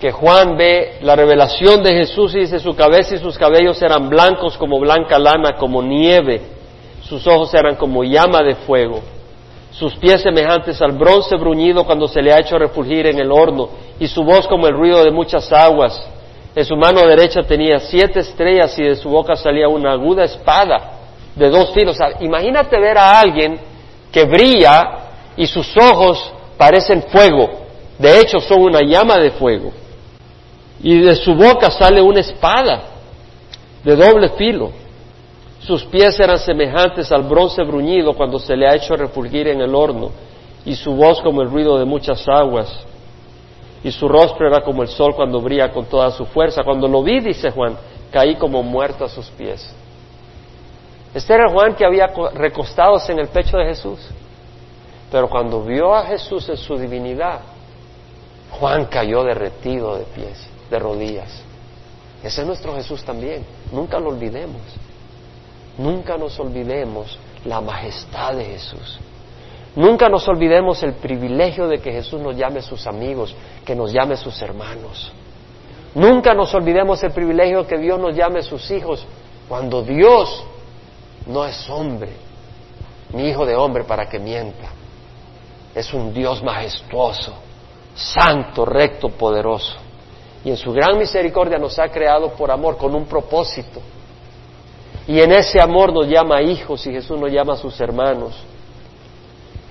[0.00, 4.08] que Juan ve la revelación de Jesús y dice su cabeza y sus cabellos eran
[4.08, 6.40] blancos como blanca lana, como nieve,
[7.02, 9.02] sus ojos eran como llama de fuego,
[9.70, 13.68] sus pies semejantes al bronce bruñido cuando se le ha hecho refulgir en el horno,
[13.98, 16.00] y su voz como el ruido de muchas aguas.
[16.54, 20.98] En su mano derecha tenía siete estrellas y de su boca salía una aguda espada
[21.36, 21.96] de dos filos.
[22.20, 23.58] imagínate ver a alguien
[24.10, 27.48] que brilla y sus ojos parecen fuego.
[27.98, 29.72] De hecho, son una llama de fuego.
[30.82, 32.82] Y de su boca sale una espada
[33.84, 34.72] de doble filo.
[35.70, 39.72] Sus pies eran semejantes al bronce bruñido cuando se le ha hecho refulgir en el
[39.72, 40.10] horno,
[40.64, 42.84] y su voz como el ruido de muchas aguas
[43.84, 46.64] y su rostro era como el sol cuando brilla con toda su fuerza.
[46.64, 47.76] Cuando lo vi, dice Juan,
[48.10, 49.72] caí como muerto a sus pies.
[51.14, 54.00] Este era Juan que había recostados en el pecho de Jesús.
[55.08, 57.42] Pero cuando vio a Jesús en su divinidad,
[58.50, 61.44] Juan cayó derretido de pies, de rodillas.
[62.24, 63.46] Ese es nuestro Jesús también.
[63.70, 64.60] Nunca lo olvidemos.
[65.80, 69.00] Nunca nos olvidemos la majestad de Jesús.
[69.74, 74.18] Nunca nos olvidemos el privilegio de que Jesús nos llame sus amigos, que nos llame
[74.18, 75.10] sus hermanos.
[75.94, 79.06] Nunca nos olvidemos el privilegio que Dios nos llame sus hijos,
[79.48, 80.44] cuando Dios
[81.26, 82.10] no es hombre,
[83.14, 84.68] ni hijo de hombre para que mienta.
[85.74, 87.32] Es un Dios majestuoso,
[87.94, 89.78] santo, recto, poderoso.
[90.44, 93.80] Y en su gran misericordia nos ha creado por amor, con un propósito.
[95.06, 98.34] Y en ese amor nos llama hijos y Jesús nos llama a sus hermanos.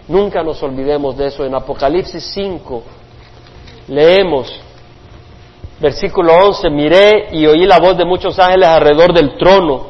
[0.08, 1.46] Nunca nos olvidemos de eso.
[1.46, 2.84] En Apocalipsis 5
[3.88, 4.60] leemos,
[5.80, 9.88] versículo 11, miré y oí la voz de muchos ángeles alrededor del trono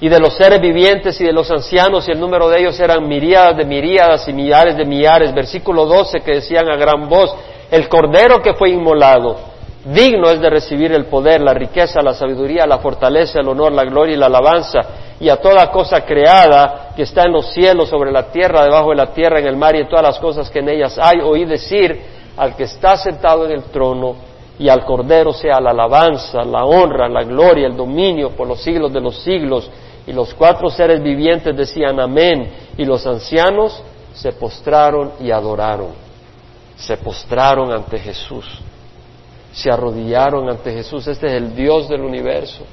[0.00, 3.08] y de los seres vivientes y de los ancianos, y el número de ellos eran
[3.08, 5.34] miríadas de miríadas y millares de millares.
[5.34, 7.34] Versículo 12 que decían a gran voz,
[7.70, 9.38] el cordero que fue inmolado,
[9.84, 13.84] digno es de recibir el poder, la riqueza, la sabiduría, la fortaleza, el honor, la
[13.84, 14.80] gloria y la alabanza,
[15.20, 18.96] y a toda cosa creada que está en los cielos, sobre la tierra, debajo de
[18.96, 21.44] la tierra, en el mar y en todas las cosas que en ellas hay, oí
[21.44, 22.00] decir
[22.36, 24.16] al que está sentado en el trono
[24.58, 28.92] y al cordero sea la alabanza, la honra, la gloria, el dominio por los siglos
[28.92, 29.68] de los siglos.
[30.06, 33.82] Y los cuatro seres vivientes decían amén, y los ancianos
[34.12, 35.88] se postraron y adoraron.
[36.76, 38.60] Se postraron ante Jesús,
[39.54, 41.06] se arrodillaron ante Jesús.
[41.06, 42.64] Este es el Dios del universo,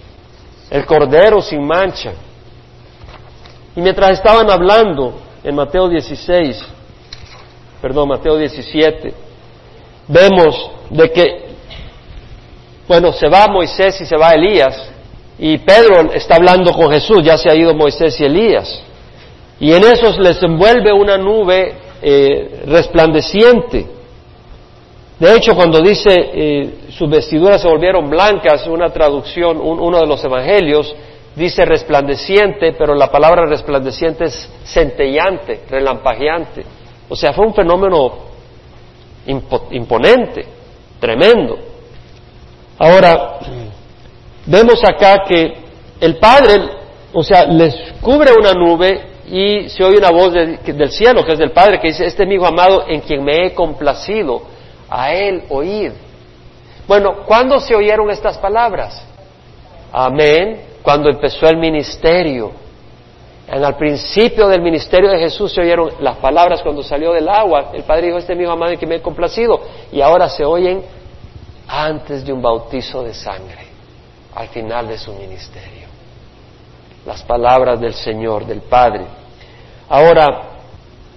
[0.70, 2.14] el Cordero sin mancha.
[3.76, 5.14] Y mientras estaban hablando
[5.44, 6.62] en Mateo 16,
[7.82, 9.14] perdón, Mateo 17,
[10.08, 11.46] vemos de que,
[12.88, 14.92] bueno, se va Moisés y se va Elías,
[15.40, 18.84] y Pedro está hablando con Jesús, ya se ha ido Moisés y Elías.
[19.60, 24.01] Y en esos les envuelve una nube eh, resplandeciente.
[25.22, 30.26] De hecho, cuando dice eh, sus vestiduras se volvieron blancas, una traducción, uno de los
[30.26, 30.96] evangelios,
[31.36, 36.66] dice resplandeciente, pero la palabra resplandeciente es centellante, relampagueante.
[37.08, 38.14] O sea, fue un fenómeno
[39.70, 40.44] imponente,
[41.00, 41.56] tremendo.
[42.80, 43.38] Ahora,
[44.48, 45.54] vemos acá que
[46.00, 46.64] el Padre,
[47.14, 51.38] o sea, les cubre una nube y se oye una voz del cielo, que es
[51.38, 54.50] del Padre, que dice, este es mi hijo amado en quien me he complacido,
[54.92, 55.94] a él oíd.
[56.86, 59.02] Bueno, ¿cuándo se oyeron estas palabras?
[59.94, 62.52] Amén, cuando empezó el ministerio.
[63.48, 67.72] En el principio del ministerio de Jesús se oyeron las palabras cuando salió del agua.
[67.74, 69.60] El Padre dijo, este es mi amado quien me he complacido.
[69.92, 70.84] Y ahora se oyen
[71.68, 73.68] antes de un bautizo de sangre
[74.36, 75.88] al final de su ministerio.
[77.06, 79.06] Las palabras del Señor, del Padre.
[79.90, 80.51] Ahora,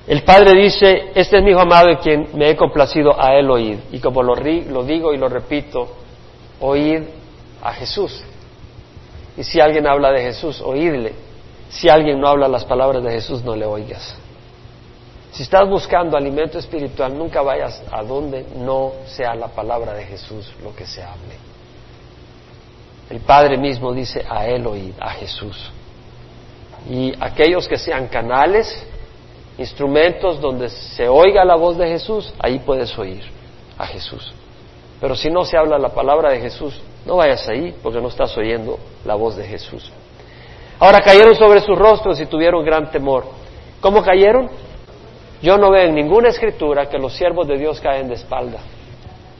[0.07, 3.51] el Padre dice, este es mi hijo amado en quien me he complacido a él
[3.51, 3.81] oír.
[3.91, 5.89] Y como lo, lo digo y lo repito,
[6.61, 7.03] oíd
[7.63, 8.23] a Jesús.
[9.37, 11.15] Y si alguien habla de Jesús, oídle.
[11.71, 14.17] Si alguien no habla las palabras de Jesús, no le oigas.
[15.33, 20.53] Si estás buscando alimento espiritual, nunca vayas a donde no sea la palabra de Jesús
[20.63, 21.35] lo que se hable.
[23.11, 25.73] El Padre mismo dice a Él oír, a Jesús.
[26.89, 28.87] Y aquellos que sean canales,
[29.59, 33.23] instrumentos donde se oiga la voz de Jesús, ahí puedes oír
[33.79, 34.33] a Jesús.
[35.01, 38.37] Pero si no se habla la palabra de Jesús, no vayas ahí porque no estás
[38.37, 39.93] oyendo la voz de Jesús.
[40.81, 43.25] Ahora cayeron sobre sus rostros y tuvieron gran temor.
[43.81, 44.51] ¿Cómo cayeron?
[45.43, 48.59] Yo no veo en ninguna escritura que los siervos de Dios caen de espalda.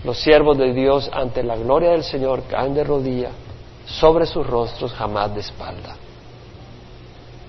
[0.05, 3.31] Los siervos de Dios ante la gloria del Señor caen de rodilla
[3.87, 5.97] sobre sus rostros, jamás de espalda.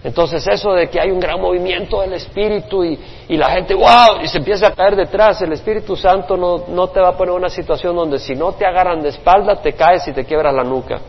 [0.06, 2.97] Entonces eso de que hay un gran movimiento del Espíritu y,
[3.30, 7.10] la gente, wow, y se empieza a caer detrás, el Espíritu Santo no, te va
[7.10, 10.14] a poner en una situación donde si no te agarran de espalda, te caes y
[10.14, 11.01] te quiebras la nuca.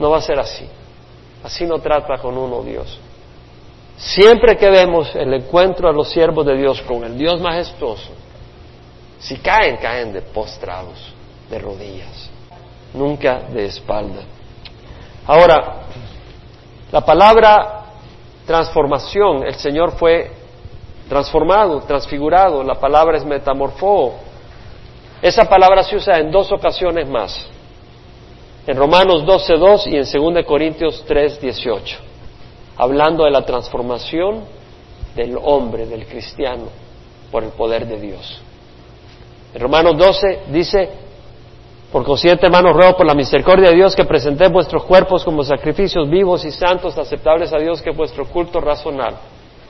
[0.00, 0.68] No va a ser así.
[1.44, 2.98] Así no trata con uno Dios.
[3.96, 8.10] Siempre que vemos el encuentro a los siervos de Dios con el Dios majestuoso,
[9.20, 11.14] si caen, caen de postrados,
[11.48, 12.30] de rodillas
[12.94, 14.22] nunca de espalda.
[15.26, 15.82] Ahora,
[16.90, 17.84] la palabra
[18.46, 20.30] transformación, el Señor fue
[21.08, 24.14] transformado, transfigurado, la palabra es metamorfo.
[25.20, 27.46] Esa palabra se usa en dos ocasiones más,
[28.66, 31.96] en Romanos 12.2 y en 2 Corintios 3.18,
[32.76, 34.44] hablando de la transformación
[35.14, 36.68] del hombre, del cristiano,
[37.30, 38.40] por el poder de Dios.
[39.52, 40.88] En Romanos 12 dice,
[41.90, 46.08] por consiguiente, hermanos, ruego por la misericordia de Dios que presentéis vuestros cuerpos como sacrificios
[46.08, 49.16] vivos y santos, aceptables a Dios, que es vuestro culto razonal.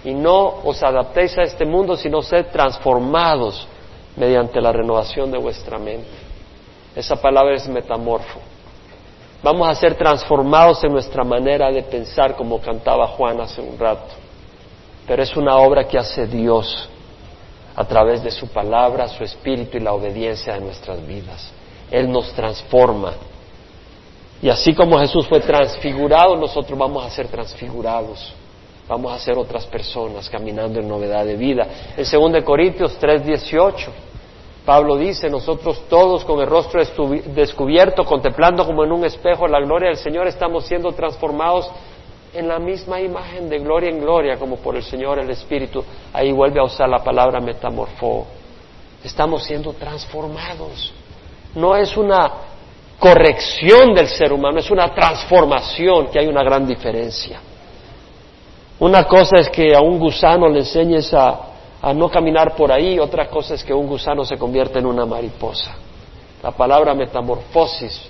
[0.04, 3.68] Y no os adaptéis a este mundo, sino sed transformados
[4.16, 6.08] mediante la renovación de vuestra mente.
[6.96, 8.40] Esa palabra es metamorfo.
[9.40, 14.14] Vamos a ser transformados en nuestra manera de pensar, como cantaba Juan hace un rato.
[15.06, 16.88] Pero es una obra que hace Dios
[17.76, 21.52] a través de su palabra, su espíritu y la obediencia de nuestras vidas.
[21.90, 23.14] Él nos transforma.
[24.40, 28.34] Y así como Jesús fue transfigurado, nosotros vamos a ser transfigurados.
[28.86, 31.66] Vamos a ser otras personas caminando en novedad de vida.
[31.96, 33.90] En 2 Corintios 3:18,
[34.64, 36.80] Pablo dice, nosotros todos con el rostro
[37.26, 41.70] descubierto, contemplando como en un espejo la gloria del Señor, estamos siendo transformados
[42.32, 45.84] en la misma imagen de gloria en gloria, como por el Señor el Espíritu.
[46.12, 48.26] Ahí vuelve a usar la palabra metamorfo.
[49.02, 50.92] Estamos siendo transformados
[51.58, 52.32] no es una
[52.98, 57.40] corrección del ser humano, es una transformación, que hay una gran diferencia.
[58.80, 61.40] Una cosa es que a un gusano le enseñes a,
[61.82, 65.04] a no caminar por ahí, otra cosa es que un gusano se convierte en una
[65.04, 65.74] mariposa.
[66.42, 68.08] La palabra metamorfosis,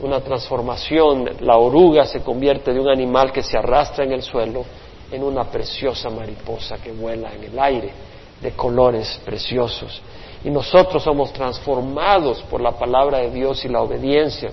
[0.00, 4.64] una transformación, la oruga se convierte de un animal que se arrastra en el suelo
[5.10, 7.92] en una preciosa mariposa que vuela en el aire
[8.40, 10.00] de colores preciosos.
[10.44, 14.50] Y nosotros somos transformados por la palabra de Dios y la obediencia.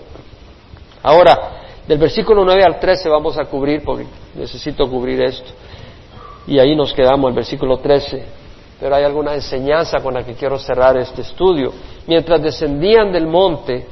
[1.01, 5.51] Ahora, del versículo 9 al 13 vamos a cubrir, porque necesito cubrir esto.
[6.45, 8.25] Y ahí nos quedamos, el versículo 13.
[8.79, 11.71] Pero hay alguna enseñanza con la que quiero cerrar este estudio.
[12.05, 13.87] Mientras descendían del monte,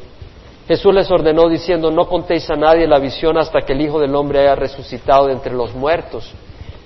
[0.68, 4.16] Jesús les ordenó diciendo, no contéis a nadie la visión hasta que el Hijo del
[4.16, 6.32] Hombre haya resucitado de entre los muertos.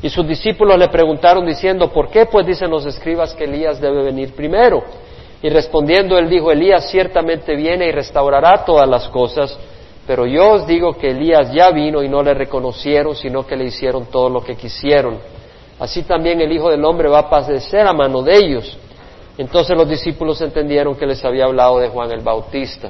[0.01, 4.03] Y sus discípulos le preguntaron diciendo, ¿por qué pues dicen los escribas que Elías debe
[4.03, 4.83] venir primero?
[5.41, 9.57] Y respondiendo él dijo, Elías ciertamente viene y restaurará todas las cosas,
[10.07, 13.65] pero yo os digo que Elías ya vino y no le reconocieron, sino que le
[13.65, 15.19] hicieron todo lo que quisieron.
[15.79, 18.77] Así también el Hijo del Hombre va a padecer a mano de ellos.
[19.37, 22.89] Entonces los discípulos entendieron que les había hablado de Juan el Bautista.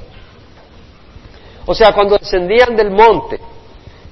[1.66, 3.38] O sea, cuando descendían del monte,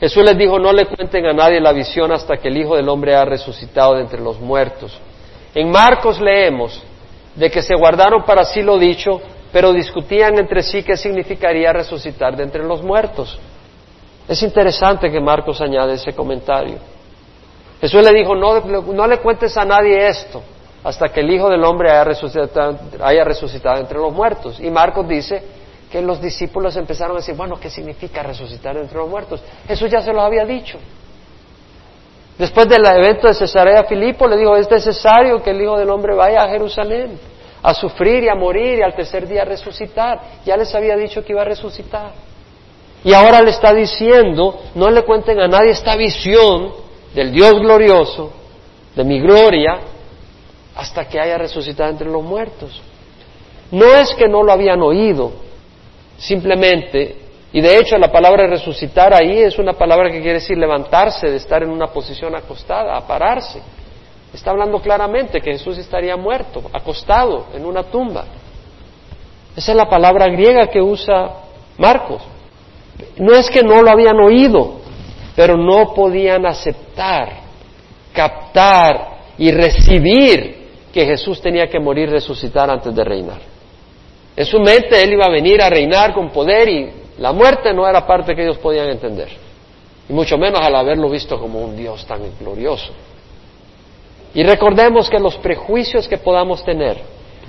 [0.00, 2.88] Jesús les dijo, no le cuenten a nadie la visión hasta que el Hijo del
[2.88, 4.98] Hombre ha resucitado de entre los muertos.
[5.54, 6.82] En Marcos leemos
[7.34, 9.20] de que se guardaron para sí lo dicho,
[9.52, 13.38] pero discutían entre sí qué significaría resucitar de entre los muertos.
[14.28, 16.76] Es interesante que Marcos añade ese comentario.
[17.80, 20.42] Jesús le dijo, no, no le cuentes a nadie esto
[20.84, 24.60] hasta que el Hijo del Hombre haya resucitado, haya resucitado entre los muertos.
[24.60, 25.42] Y Marcos dice,
[25.90, 29.42] que los discípulos empezaron a decir, bueno, ¿qué significa resucitar entre los muertos?
[29.66, 30.78] Jesús ya se lo había dicho.
[32.38, 36.14] Después del evento de Cesarea Filipo le dijo, es necesario que el Hijo del Hombre
[36.14, 37.18] vaya a Jerusalén
[37.62, 40.20] a sufrir y a morir y al tercer día resucitar.
[40.44, 42.12] Ya les había dicho que iba a resucitar.
[43.04, 46.72] Y ahora le está diciendo, no le cuenten a nadie esta visión
[47.14, 48.32] del Dios glorioso,
[48.94, 49.78] de mi gloria,
[50.76, 52.80] hasta que haya resucitado entre los muertos.
[53.70, 55.32] No es que no lo habían oído,
[56.18, 57.16] Simplemente,
[57.52, 61.36] y de hecho la palabra resucitar ahí es una palabra que quiere decir levantarse, de
[61.36, 63.62] estar en una posición acostada, a pararse.
[64.34, 68.24] Está hablando claramente que Jesús estaría muerto, acostado en una tumba.
[69.56, 71.30] Esa es la palabra griega que usa
[71.78, 72.22] Marcos.
[73.16, 74.80] No es que no lo habían oído,
[75.34, 77.40] pero no podían aceptar,
[78.12, 83.57] captar y recibir que Jesús tenía que morir resucitar antes de reinar.
[84.38, 87.88] En su mente él iba a venir a reinar con poder y la muerte no
[87.88, 89.30] era parte que ellos podían entender.
[90.08, 92.92] Y mucho menos al haberlo visto como un Dios tan glorioso.
[94.34, 96.98] Y recordemos que los prejuicios que podamos tener,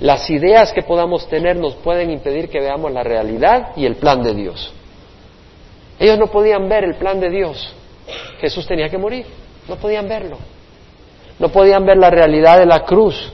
[0.00, 4.24] las ideas que podamos tener nos pueden impedir que veamos la realidad y el plan
[4.24, 4.72] de Dios.
[5.96, 7.72] Ellos no podían ver el plan de Dios.
[8.40, 9.26] Jesús tenía que morir.
[9.68, 10.38] No podían verlo.
[11.38, 13.32] No podían ver la realidad de la cruz.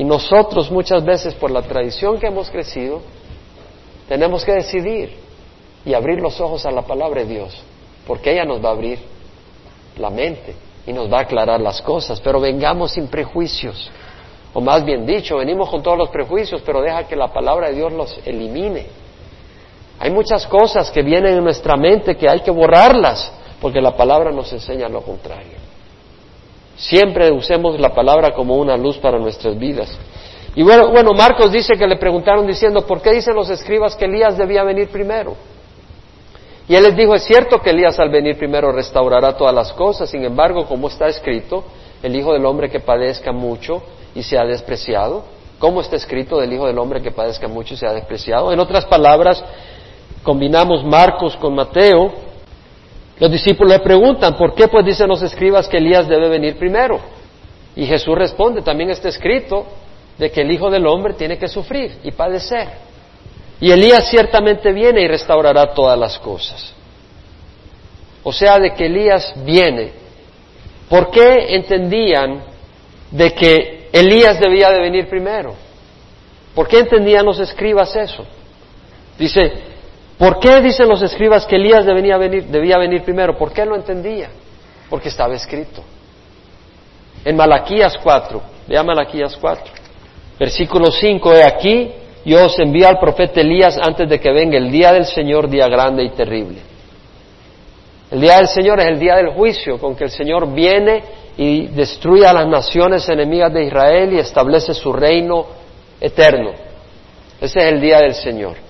[0.00, 3.02] Y nosotros muchas veces por la tradición que hemos crecido,
[4.08, 5.14] tenemos que decidir
[5.84, 7.54] y abrir los ojos a la palabra de Dios,
[8.06, 8.98] porque ella nos va a abrir
[9.98, 10.54] la mente
[10.86, 13.90] y nos va a aclarar las cosas, pero vengamos sin prejuicios,
[14.54, 17.74] o más bien dicho, venimos con todos los prejuicios, pero deja que la palabra de
[17.74, 18.86] Dios los elimine.
[19.98, 23.30] Hay muchas cosas que vienen en nuestra mente que hay que borrarlas,
[23.60, 25.58] porque la palabra nos enseña lo contrario.
[26.80, 29.90] Siempre usemos la palabra como una luz para nuestras vidas.
[30.54, 34.06] Y bueno, bueno, Marcos dice que le preguntaron diciendo, ¿por qué dicen los escribas que
[34.06, 35.36] Elías debía venir primero?
[36.66, 40.08] Y él les dijo, es cierto que Elías al venir primero restaurará todas las cosas,
[40.08, 41.64] sin embargo, como está escrito,
[42.02, 43.82] el Hijo del Hombre que padezca mucho
[44.14, 45.24] y sea despreciado,
[45.58, 48.52] ¿cómo está escrito del Hijo del Hombre que padezca mucho y sea despreciado?
[48.52, 49.44] En otras palabras,
[50.22, 52.10] combinamos Marcos con Mateo,
[53.20, 56.98] los discípulos le preguntan, ¿por qué pues dicen los escribas que Elías debe venir primero?
[57.76, 59.66] Y Jesús responde, también está escrito
[60.16, 62.68] de que el Hijo del Hombre tiene que sufrir y padecer.
[63.60, 66.72] Y Elías ciertamente viene y restaurará todas las cosas.
[68.22, 69.92] O sea, de que Elías viene.
[70.88, 72.42] ¿Por qué entendían
[73.10, 75.54] de que Elías debía de venir primero?
[76.54, 78.24] ¿Por qué entendían los escribas eso?
[79.18, 79.52] Dice,
[80.20, 83.38] ¿Por qué dicen los escribas que Elías debía venir, primero?
[83.38, 84.28] ¿Por qué lo entendía?
[84.90, 85.82] Porque estaba escrito.
[87.24, 89.64] En Malaquías 4, vea Malaquías 4,
[90.38, 91.90] versículo 5, he aquí,
[92.26, 95.68] yo os envío al profeta Elías antes de que venga el día del Señor, día
[95.68, 96.58] grande y terrible.
[98.10, 101.02] El día del Señor es el día del juicio, con que el Señor viene
[101.38, 105.46] y destruye a las naciones enemigas de Israel y establece su reino
[105.98, 106.50] eterno.
[107.40, 108.68] Ese es el día del Señor.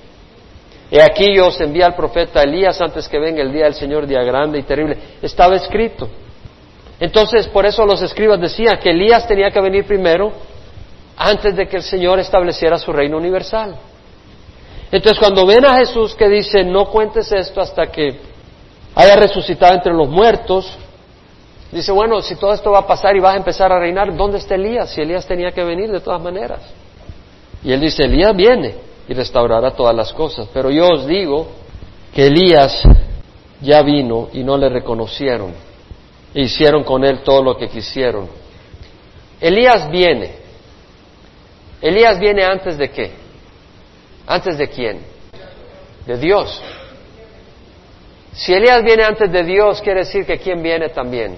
[0.91, 4.07] He aquí yo os envía al profeta Elías antes que venga el día del Señor,
[4.07, 4.97] día grande y terrible.
[5.23, 6.09] Estaba escrito.
[6.99, 10.33] Entonces, por eso los escribas decían que Elías tenía que venir primero
[11.17, 13.77] antes de que el Señor estableciera su reino universal.
[14.91, 18.19] Entonces, cuando ven a Jesús que dice, no cuentes esto hasta que
[18.97, 20.77] haya resucitado entre los muertos,
[21.71, 24.39] dice, bueno, si todo esto va a pasar y vas a empezar a reinar, ¿dónde
[24.39, 24.91] está Elías?
[24.91, 26.61] Si Elías tenía que venir de todas maneras.
[27.63, 30.49] Y él dice, Elías viene y restaurará todas las cosas.
[30.55, 31.49] Pero yo os digo
[32.15, 32.81] que Elías
[33.61, 35.53] ya vino y no le reconocieron.
[36.33, 38.29] E hicieron con él todo lo que quisieron.
[39.41, 40.37] Elías viene.
[41.83, 43.11] Elías viene antes de qué?
[44.29, 45.01] ¿Antes de quién?
[46.07, 46.63] De Dios.
[48.33, 51.37] Si Elías viene antes de Dios, quiere decir que quién viene también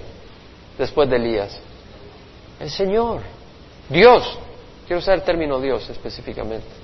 [0.77, 1.59] después de Elías?
[2.61, 3.23] El Señor.
[3.89, 4.39] Dios.
[4.87, 6.82] Quiero usar el término Dios específicamente.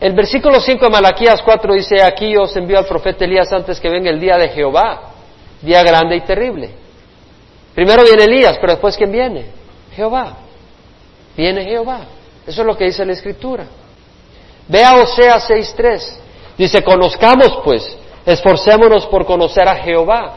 [0.00, 3.90] El versículo 5 de Malaquías 4 dice, aquí os envío al profeta Elías antes que
[3.90, 5.12] venga el día de Jehová,
[5.60, 6.70] día grande y terrible.
[7.74, 9.46] Primero viene Elías, pero después ¿quién viene?
[9.94, 10.38] Jehová.
[11.36, 12.00] Viene Jehová.
[12.46, 13.66] Eso es lo que dice la Escritura.
[14.68, 16.16] Vea Osea 6.3.
[16.56, 20.34] Dice, conozcamos pues, esforcémonos por conocer a Jehová.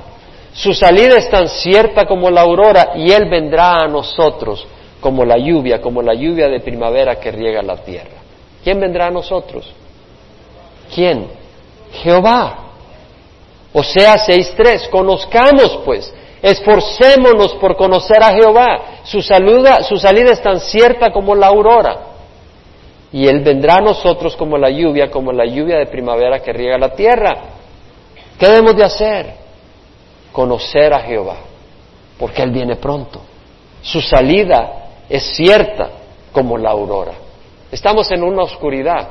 [0.53, 4.67] Su salida es tan cierta como la aurora y Él vendrá a nosotros
[4.99, 8.22] como la lluvia, como la lluvia de primavera que riega la tierra.
[8.63, 9.71] ¿Quién vendrá a nosotros?
[10.93, 11.27] ¿Quién?
[11.91, 12.59] Jehová.
[13.73, 14.89] Osea 6.3.
[14.89, 18.81] Conozcamos pues, esforcémonos por conocer a Jehová.
[19.03, 22.13] Su, su salida es tan cierta como la aurora
[23.13, 26.79] y Él vendrá a nosotros como la lluvia, como la lluvia de primavera que riega
[26.79, 27.35] la tierra.
[28.39, 29.33] ¿Qué debemos de hacer?
[30.31, 31.37] Conocer a Jehová,
[32.17, 33.21] porque Él viene pronto.
[33.83, 35.89] Su salida es cierta
[36.31, 37.13] como la aurora.
[37.73, 39.07] Estamos en una oscuridad,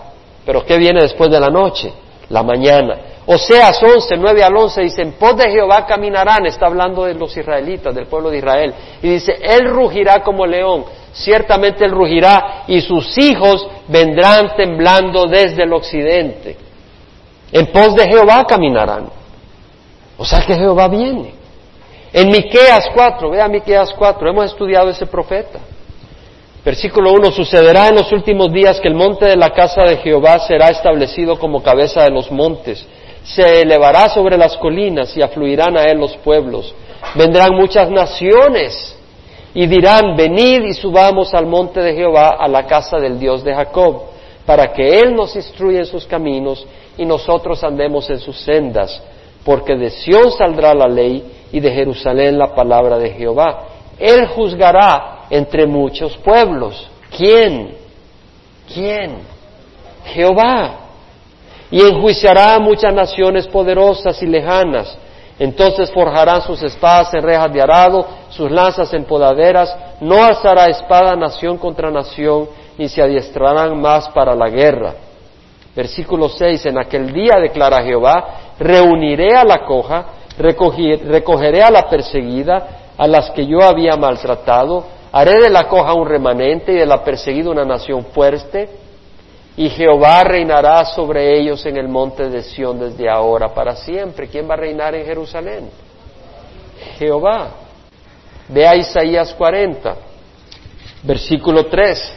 [0.46, 1.92] pero ¿qué viene después de la noche?
[2.28, 2.96] La mañana.
[3.26, 7.36] Oseas 11, 9 al 11 dice, en pos de Jehová caminarán, está hablando de los
[7.36, 12.80] israelitas, del pueblo de Israel, y dice, Él rugirá como león, ciertamente Él rugirá, y
[12.80, 16.56] sus hijos vendrán temblando desde el occidente.
[17.50, 19.10] En pos de Jehová caminarán.
[20.16, 21.34] O sea que Jehová viene.
[22.12, 25.58] En Miqueas 4, vea Miqueas 4, hemos estudiado ese profeta.
[26.64, 30.38] Versículo 1, sucederá en los últimos días que el monte de la casa de Jehová
[30.40, 32.86] será establecido como cabeza de los montes
[33.24, 36.74] se elevará sobre las colinas y afluirán a él los pueblos.
[37.14, 38.96] Vendrán muchas naciones
[39.54, 43.54] y dirán, venid y subamos al monte de Jehová, a la casa del Dios de
[43.54, 44.02] Jacob,
[44.46, 49.02] para que Él nos instruya en sus caminos y nosotros andemos en sus sendas,
[49.44, 53.64] porque de Sión saldrá la ley y de Jerusalén la palabra de Jehová.
[53.98, 56.88] Él juzgará entre muchos pueblos.
[57.16, 57.76] ¿Quién?
[58.72, 59.18] ¿Quién?
[60.04, 60.82] Jehová
[61.72, 64.96] y enjuiciará a muchas naciones poderosas y lejanas.
[65.38, 71.16] Entonces forjarán sus espadas en rejas de arado, sus lanzas en podaderas, no alzará espada
[71.16, 72.46] nación contra nación,
[72.76, 74.94] ni se adiestrarán más para la guerra.
[75.74, 78.24] Versículo 6, en aquel día declara Jehová,
[78.58, 80.04] reuniré a la coja,
[80.38, 82.68] recogeré a la perseguida,
[82.98, 87.04] a las que yo había maltratado, haré de la coja un remanente y de la
[87.04, 88.68] perseguida una nación fuerte,
[89.54, 94.26] y Jehová reinará sobre ellos en el monte de Sión desde ahora para siempre.
[94.28, 95.68] ¿Quién va a reinar en Jerusalén?
[96.98, 97.50] Jehová.
[98.48, 99.94] Vea Isaías 40,
[101.02, 102.14] versículo 3.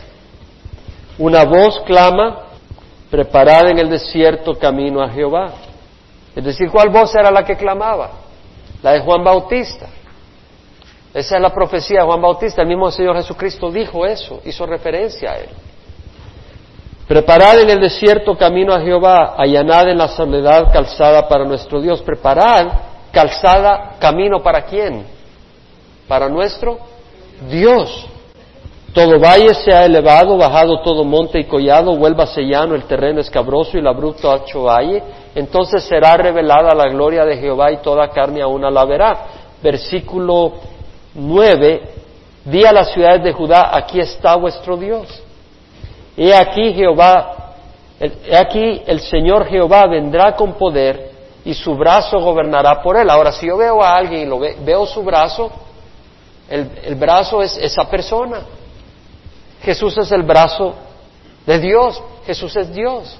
[1.17, 2.45] Una voz clama,
[3.11, 5.53] preparad en el desierto camino a Jehová.
[6.35, 8.11] Es decir, ¿cuál voz era la que clamaba?
[8.81, 9.87] La de Juan Bautista.
[11.15, 12.61] Esa es la profecía de Juan Bautista.
[12.61, 15.49] El mismo Señor Jesucristo dijo eso, hizo referencia a él.
[17.07, 22.01] Preparad en el desierto camino a Jehová, allanad en la soledad calzada para nuestro Dios.
[22.01, 22.67] Preparad
[23.13, 25.05] calzada camino para quién?
[26.05, 26.79] Para nuestro
[27.49, 28.07] Dios.
[28.93, 33.81] Todo valle sea elevado, bajado todo monte y collado, vuelva llano el terreno escabroso y
[33.81, 35.01] la bruto hacho valle.
[35.33, 39.27] Entonces será revelada la gloria de Jehová y toda carne aún la verá.
[39.63, 40.74] Versículo
[41.15, 41.81] 9.
[42.45, 45.07] Di a las ciudades de Judá, aquí está vuestro Dios.
[46.15, 47.55] He aquí Jehová,
[47.99, 51.11] he aquí el Señor Jehová vendrá con poder
[51.43, 53.09] y su brazo gobernará por él.
[53.09, 55.51] Ahora, si yo veo a alguien y lo veo su brazo,
[56.49, 58.41] el, el brazo es esa persona.
[59.61, 60.75] Jesús es el brazo
[61.45, 62.01] de Dios.
[62.25, 63.17] Jesús es Dios.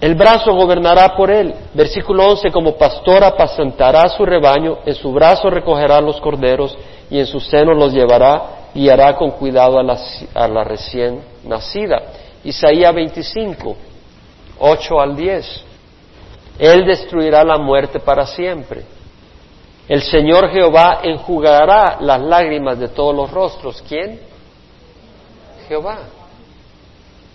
[0.00, 1.54] El brazo gobernará por él.
[1.74, 6.76] Versículo 11, como pastor apacentará su rebaño, en su brazo recogerá los corderos
[7.10, 12.02] y en su seno los llevará y hará con cuidado a la, recién nacida.
[12.44, 13.76] Isaías 25,
[14.58, 15.64] 8 al 10.
[16.58, 18.82] Él destruirá la muerte para siempre.
[19.86, 23.82] El Señor Jehová enjugará las lágrimas de todos los rostros.
[23.86, 24.20] ¿Quién?
[25.68, 25.98] Jehová.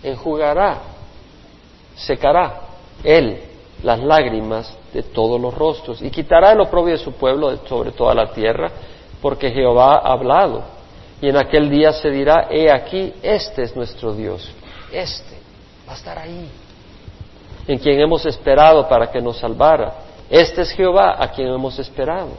[0.02, 0.78] Enjugará,
[1.96, 2.60] secará
[3.02, 3.40] Él
[3.82, 8.14] las lágrimas de todos los rostros y quitará el oprobio de su pueblo sobre toda
[8.14, 8.70] la tierra,
[9.20, 10.62] porque Jehová ha hablado.
[11.20, 14.50] Y en aquel día se dirá, he aquí, este es nuestro Dios,
[14.92, 15.36] este
[15.88, 16.48] va a estar ahí,
[17.66, 19.94] en quien hemos esperado para que nos salvara.
[20.28, 22.30] Este es Jehová a quien hemos esperado.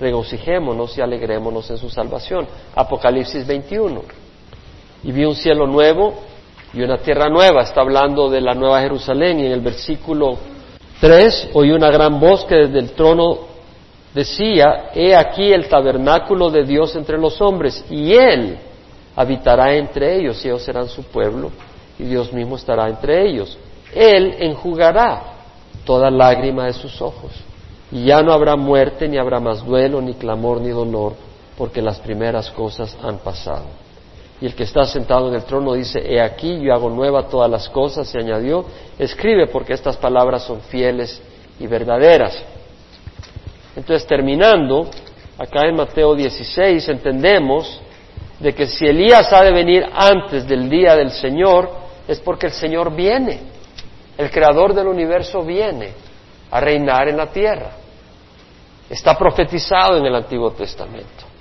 [0.00, 2.46] Regocijémonos y alegrémonos en su salvación.
[2.74, 4.02] Apocalipsis 21.
[5.04, 6.14] Y vi un cielo nuevo
[6.74, 7.62] y una tierra nueva.
[7.62, 10.36] Está hablando de la nueva Jerusalén y en el versículo
[11.00, 13.38] 3 oí una gran voz que desde el trono
[14.12, 18.58] decía, he aquí el tabernáculo de Dios entre los hombres y Él
[19.16, 21.50] habitará entre ellos y ellos serán su pueblo
[21.98, 23.56] y Dios mismo estará entre ellos.
[23.94, 25.34] Él enjugará
[25.84, 27.32] toda lágrima de sus ojos.
[27.92, 31.12] Y ya no habrá muerte, ni habrá más duelo, ni clamor, ni dolor,
[31.56, 33.83] porque las primeras cosas han pasado.
[34.44, 37.50] Y el que está sentado en el trono dice, he aquí, yo hago nueva todas
[37.50, 38.66] las cosas, se añadió,
[38.98, 41.22] escribe porque estas palabras son fieles
[41.58, 42.44] y verdaderas.
[43.74, 44.90] Entonces, terminando,
[45.38, 47.80] acá en Mateo 16 entendemos
[48.38, 51.70] de que si Elías ha de venir antes del día del Señor,
[52.06, 53.40] es porque el Señor viene.
[54.18, 55.94] El creador del universo viene
[56.50, 57.70] a reinar en la tierra.
[58.90, 61.33] Está profetizado en el Antiguo Testamento.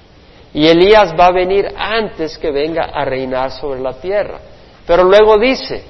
[0.53, 4.39] Y Elías va a venir antes que venga a reinar sobre la tierra.
[4.85, 5.84] Pero luego dice,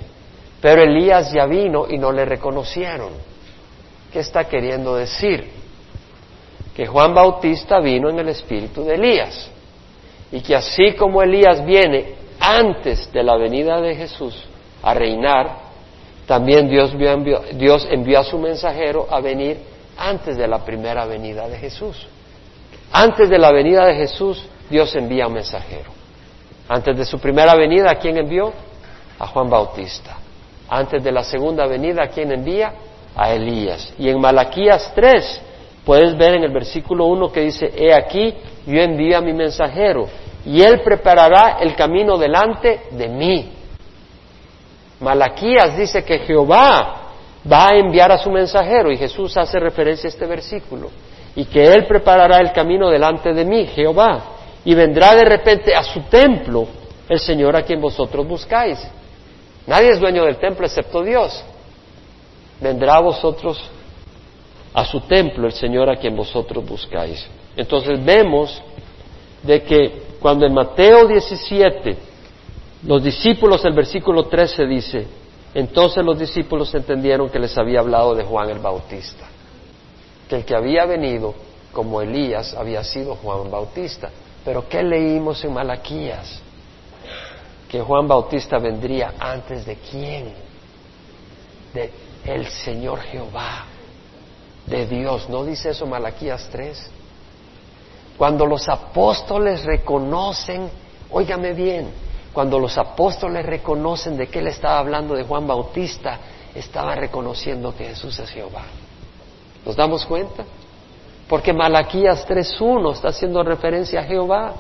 [0.61, 3.11] pero Elías ya vino y no le reconocieron.
[4.11, 5.49] ¿Qué está queriendo decir?
[6.76, 9.49] Que Juan Bautista vino en el espíritu de Elías.
[10.31, 14.45] Y que así como Elías viene antes de la venida de Jesús
[14.81, 15.57] a reinar,
[16.26, 19.57] también Dios envió, a su mensajero a venir
[19.98, 22.07] antes de la primera venida de Jesús.
[22.91, 25.91] Antes de la venida de Jesús, Dios envía un mensajero.
[26.68, 28.52] Antes de su primera venida, ¿a quién envió?
[29.20, 30.18] A Juan Bautista.
[30.68, 32.74] Antes de la segunda venida, ¿a quién envía?
[33.16, 33.94] A Elías.
[34.00, 35.41] Y en Malaquías 3,
[35.86, 38.34] puedes ver en el versículo 1 que dice, he aquí,
[38.66, 40.08] yo envío a mi mensajero,
[40.44, 43.52] y él preparará el camino delante de mí.
[45.00, 47.12] Malaquías dice que Jehová
[47.45, 50.90] va a enviar a su mensajero y Jesús hace referencia a este versículo
[51.36, 54.33] y que Él preparará el camino delante de mí, Jehová,
[54.65, 56.68] y vendrá de repente a su templo
[57.10, 58.80] el Señor a quien vosotros buscáis.
[59.68, 61.44] Nadie es dueño del templo excepto Dios.
[62.61, 63.61] Vendrá a vosotros
[64.73, 67.26] a su templo el Señor a quien vosotros buscáis.
[67.56, 68.61] Entonces vemos
[69.44, 71.98] de que cuando en Mateo 17
[72.84, 75.07] los discípulos, el versículo 13 dice,
[75.53, 79.26] entonces los discípulos entendieron que les había hablado de Juan el Bautista,
[80.27, 81.34] que el que había venido
[81.72, 84.10] como Elías había sido Juan Bautista.
[84.44, 86.41] Pero ¿qué leímos en Malaquías?
[87.70, 90.34] Que Juan Bautista vendría antes de quién?
[91.74, 91.91] De
[92.26, 93.65] el Señor Jehová,
[94.65, 95.30] de Dios.
[95.30, 96.90] ¿No dice eso Malaquías 3?
[98.18, 100.70] Cuando los apóstoles reconocen,
[101.11, 101.90] óigame bien,
[102.32, 106.20] cuando los apóstoles reconocen de qué le estaba hablando de Juan Bautista,
[106.56, 108.64] estaban reconociendo que Jesús es Jehová.
[109.65, 110.44] ¿Nos damos cuenta?
[111.28, 114.54] Porque Malaquías 3.1 está haciendo referencia a Jehová,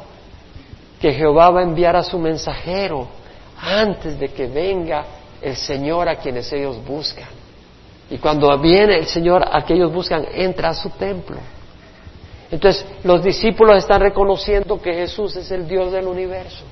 [0.99, 3.07] que Jehová va a enviar a su mensajero
[3.57, 5.05] antes de que venga
[5.41, 7.27] el Señor a quienes ellos buscan.
[8.09, 11.37] Y cuando viene el Señor a que ellos buscan, entra a su templo.
[12.51, 16.63] Entonces los discípulos están reconociendo que Jesús es el Dios del universo.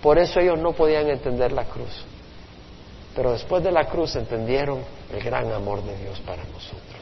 [0.00, 2.04] Por eso ellos no podían entender la cruz.
[3.16, 4.80] Pero después de la cruz entendieron
[5.12, 6.93] el gran amor de Dios para nosotros.